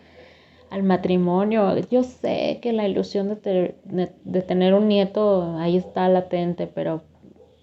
al 0.70 0.82
matrimonio. 0.82 1.76
Yo 1.90 2.02
sé 2.02 2.58
que 2.62 2.72
la 2.72 2.86
ilusión 2.86 3.28
de, 3.42 3.74
de, 3.84 4.42
tener 4.42 4.74
un 4.74 4.88
nieto 4.88 5.56
ahí 5.58 5.76
está 5.76 6.08
latente, 6.08 6.66
pero 6.66 7.02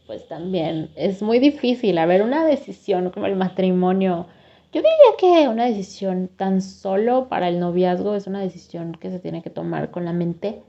pues 0.08 0.28
también 0.28 0.92
es 0.96 1.22
muy 1.22 1.40
difícil. 1.40 1.98
haber 1.98 2.22
una 2.22 2.46
decisión 2.46 3.10
como 3.10 3.26
el 3.26 3.36
matrimonio, 3.36 4.28
yo 4.72 4.82
diría 4.82 5.44
que 5.44 5.48
una 5.48 5.66
decisión 5.66 6.30
tan 6.36 6.62
solo 6.62 7.28
para 7.30 7.48
el 7.48 7.60
noviazgo 7.60 8.16
es 8.16 8.28
una 8.28 8.42
decisión 8.42 8.94
que 8.94 9.10
se 9.10 9.20
tiene 9.20 9.42
que 9.42 9.50
tomar 9.50 9.92
con 9.92 10.06
la 10.06 10.14
mente 10.14 10.62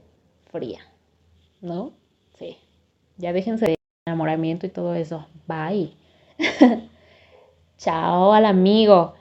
fría, 0.51 0.79
¿no? 1.61 1.91
Sí. 2.37 2.57
Ya 3.17 3.33
déjense 3.33 3.65
de 3.65 3.75
enamoramiento 4.05 4.65
y 4.65 4.69
todo 4.69 4.93
eso. 4.93 5.27
Bye. 5.47 5.93
Chao 7.77 8.33
al 8.33 8.45
amigo. 8.45 9.16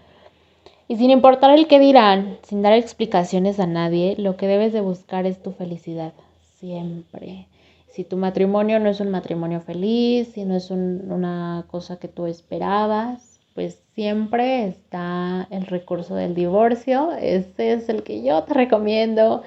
Y 0.89 0.97
sin 0.97 1.11
importar 1.11 1.51
el 1.59 1.67
que 1.67 1.81
dirán, 1.81 2.39
sin 2.43 2.63
dar 2.63 2.73
explicaciones 2.73 3.59
a 3.59 3.67
nadie, 3.67 4.15
lo 4.19 4.37
que 4.37 4.47
debes 4.47 4.73
de 4.73 4.81
buscar 4.81 5.27
es 5.27 5.43
tu 5.43 5.51
felicidad, 5.51 6.13
siempre. 6.59 7.49
Si 7.89 8.05
tu 8.05 8.17
matrimonio 8.17 8.79
no 8.79 8.89
es 8.89 9.01
un 9.01 9.11
matrimonio 9.11 9.61
feliz, 9.61 10.29
si 10.35 10.45
no 10.45 10.55
es 10.55 10.71
una 10.71 11.65
cosa 11.69 11.97
que 11.97 12.09
tú 12.09 12.27
esperabas, 12.27 13.41
pues 13.55 13.83
siempre 13.95 14.69
está 14.69 15.49
el 15.51 15.67
recurso 15.67 16.15
del 16.15 16.35
divorcio. 16.35 17.13
Ese 17.13 17.73
es 17.73 17.89
el 17.89 18.03
que 18.03 18.23
yo 18.23 18.45
te 18.45 18.55
recomiendo. 18.55 19.43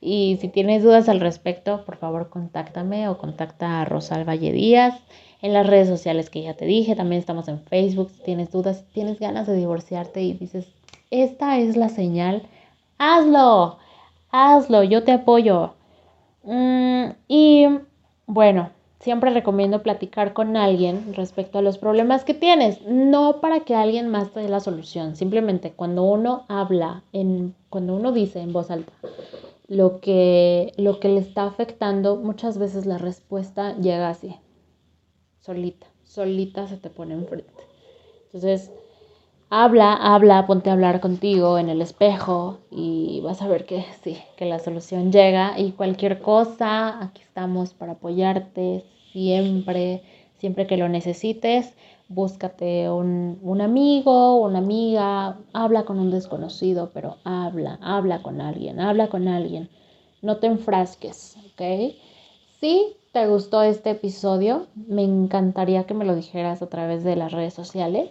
Y 0.00 0.38
si 0.40 0.48
tienes 0.48 0.84
dudas 0.84 1.08
al 1.08 1.18
respecto, 1.18 1.84
por 1.84 1.96
favor 1.96 2.30
contáctame 2.30 3.08
o 3.08 3.18
contacta 3.18 3.80
a 3.80 3.84
Rosal 3.84 4.26
Valle 4.26 4.52
Díaz 4.52 4.94
en 5.42 5.52
las 5.52 5.66
redes 5.66 5.88
sociales 5.88 6.30
que 6.30 6.42
ya 6.42 6.54
te 6.54 6.66
dije. 6.66 6.94
También 6.94 7.18
estamos 7.18 7.48
en 7.48 7.60
Facebook. 7.60 8.10
Si 8.10 8.22
tienes 8.22 8.52
dudas, 8.52 8.78
si 8.78 8.94
tienes 8.94 9.18
ganas 9.18 9.48
de 9.48 9.56
divorciarte 9.56 10.22
y 10.22 10.34
dices, 10.34 10.77
esta 11.10 11.58
es 11.58 11.76
la 11.76 11.88
señal, 11.88 12.42
hazlo, 12.98 13.78
hazlo, 14.30 14.82
yo 14.82 15.04
te 15.04 15.12
apoyo. 15.12 15.74
Mm, 16.42 17.10
y 17.28 17.66
bueno, 18.26 18.70
siempre 19.00 19.30
recomiendo 19.30 19.82
platicar 19.82 20.32
con 20.32 20.56
alguien 20.56 21.14
respecto 21.14 21.58
a 21.58 21.62
los 21.62 21.78
problemas 21.78 22.24
que 22.24 22.34
tienes, 22.34 22.82
no 22.82 23.40
para 23.40 23.60
que 23.60 23.74
alguien 23.74 24.08
más 24.08 24.30
te 24.32 24.40
dé 24.40 24.48
la 24.48 24.60
solución, 24.60 25.16
simplemente 25.16 25.72
cuando 25.72 26.02
uno 26.02 26.44
habla, 26.48 27.04
en, 27.12 27.54
cuando 27.70 27.96
uno 27.96 28.12
dice 28.12 28.40
en 28.40 28.52
voz 28.52 28.70
alta 28.70 28.92
lo 29.68 30.00
que, 30.00 30.72
lo 30.78 30.98
que 30.98 31.10
le 31.10 31.20
está 31.20 31.44
afectando, 31.44 32.16
muchas 32.16 32.58
veces 32.58 32.86
la 32.86 32.98
respuesta 32.98 33.76
llega 33.76 34.08
así, 34.08 34.34
solita, 35.40 35.86
solita 36.04 36.66
se 36.66 36.78
te 36.78 36.88
pone 36.90 37.14
enfrente. 37.14 37.52
Entonces, 38.26 38.72
habla, 39.50 39.94
habla, 39.94 40.46
ponte 40.46 40.70
a 40.70 40.74
hablar 40.74 41.00
contigo 41.00 41.58
en 41.58 41.68
el 41.68 41.80
espejo 41.80 42.58
y 42.70 43.20
vas 43.22 43.40
a 43.42 43.48
ver 43.48 43.64
que 43.64 43.84
sí, 44.02 44.18
que 44.36 44.44
la 44.44 44.58
solución 44.58 45.10
llega 45.12 45.58
y 45.58 45.72
cualquier 45.72 46.20
cosa, 46.20 47.02
aquí 47.02 47.22
estamos 47.22 47.72
para 47.72 47.92
apoyarte 47.92 48.84
siempre, 49.12 50.02
siempre 50.38 50.66
que 50.66 50.76
lo 50.76 50.88
necesites. 50.88 51.74
Búscate 52.10 52.90
un, 52.90 53.38
un 53.42 53.60
amigo, 53.60 54.36
una 54.36 54.58
amiga, 54.58 55.38
habla 55.52 55.84
con 55.84 55.98
un 55.98 56.10
desconocido, 56.10 56.90
pero 56.94 57.16
habla, 57.24 57.78
habla 57.82 58.22
con 58.22 58.40
alguien, 58.40 58.80
habla 58.80 59.08
con 59.08 59.28
alguien. 59.28 59.68
No 60.22 60.38
te 60.38 60.46
enfrasques, 60.46 61.36
¿ok? 61.52 61.94
Si 62.60 62.96
te 63.12 63.26
gustó 63.26 63.62
este 63.62 63.90
episodio, 63.90 64.66
me 64.74 65.04
encantaría 65.04 65.84
que 65.84 65.94
me 65.94 66.06
lo 66.06 66.14
dijeras 66.14 66.62
a 66.62 66.68
través 66.68 67.04
de 67.04 67.16
las 67.16 67.32
redes 67.32 67.54
sociales 67.54 68.10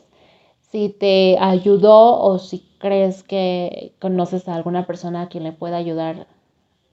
si 0.71 0.89
te 0.89 1.37
ayudó 1.39 2.21
o 2.21 2.39
si 2.39 2.59
crees 2.77 3.23
que 3.23 3.93
conoces 3.99 4.47
a 4.47 4.55
alguna 4.55 4.85
persona 4.85 5.23
a 5.23 5.29
quien 5.29 5.43
le 5.43 5.51
pueda 5.51 5.77
ayudar 5.77 6.27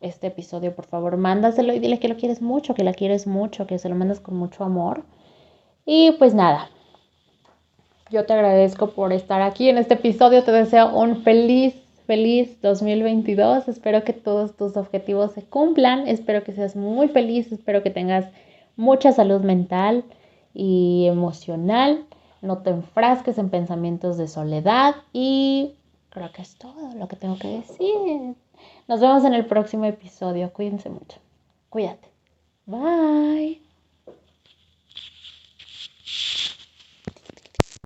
este 0.00 0.28
episodio, 0.28 0.74
por 0.74 0.86
favor, 0.86 1.16
mándaselo 1.16 1.72
y 1.72 1.78
dile 1.78 1.98
que 1.98 2.08
lo 2.08 2.16
quieres 2.16 2.42
mucho, 2.42 2.74
que 2.74 2.84
la 2.84 2.92
quieres 2.92 3.26
mucho, 3.26 3.66
que 3.66 3.78
se 3.78 3.88
lo 3.88 3.94
mandas 3.94 4.20
con 4.20 4.36
mucho 4.36 4.64
amor. 4.64 5.04
Y 5.86 6.12
pues 6.18 6.34
nada, 6.34 6.70
yo 8.10 8.26
te 8.26 8.32
agradezco 8.32 8.90
por 8.90 9.12
estar 9.12 9.42
aquí 9.42 9.68
en 9.68 9.78
este 9.78 9.94
episodio. 9.94 10.44
Te 10.44 10.52
deseo 10.52 10.94
un 10.94 11.22
feliz, 11.22 11.74
feliz 12.06 12.60
2022. 12.62 13.66
Espero 13.68 14.04
que 14.04 14.12
todos 14.12 14.56
tus 14.56 14.76
objetivos 14.76 15.32
se 15.32 15.42
cumplan. 15.42 16.06
Espero 16.06 16.44
que 16.44 16.52
seas 16.52 16.76
muy 16.76 17.08
feliz. 17.08 17.50
Espero 17.50 17.82
que 17.82 17.90
tengas 17.90 18.26
mucha 18.76 19.12
salud 19.12 19.40
mental 19.40 20.04
y 20.52 21.06
emocional 21.08 22.04
no 22.44 22.58
te 22.58 22.70
enfrasques 22.70 23.38
en 23.38 23.50
pensamientos 23.50 24.16
de 24.16 24.28
soledad 24.28 24.94
y 25.12 25.74
creo 26.10 26.30
que 26.32 26.42
es 26.42 26.56
todo 26.56 26.94
lo 26.94 27.08
que 27.08 27.16
tengo 27.16 27.38
que 27.38 27.48
decir. 27.48 28.36
Nos 28.86 29.00
vemos 29.00 29.24
en 29.24 29.34
el 29.34 29.46
próximo 29.46 29.84
episodio. 29.86 30.52
Cuídense 30.52 30.90
mucho. 30.90 31.18
Cuídate. 31.70 32.08
Bye. 32.66 33.60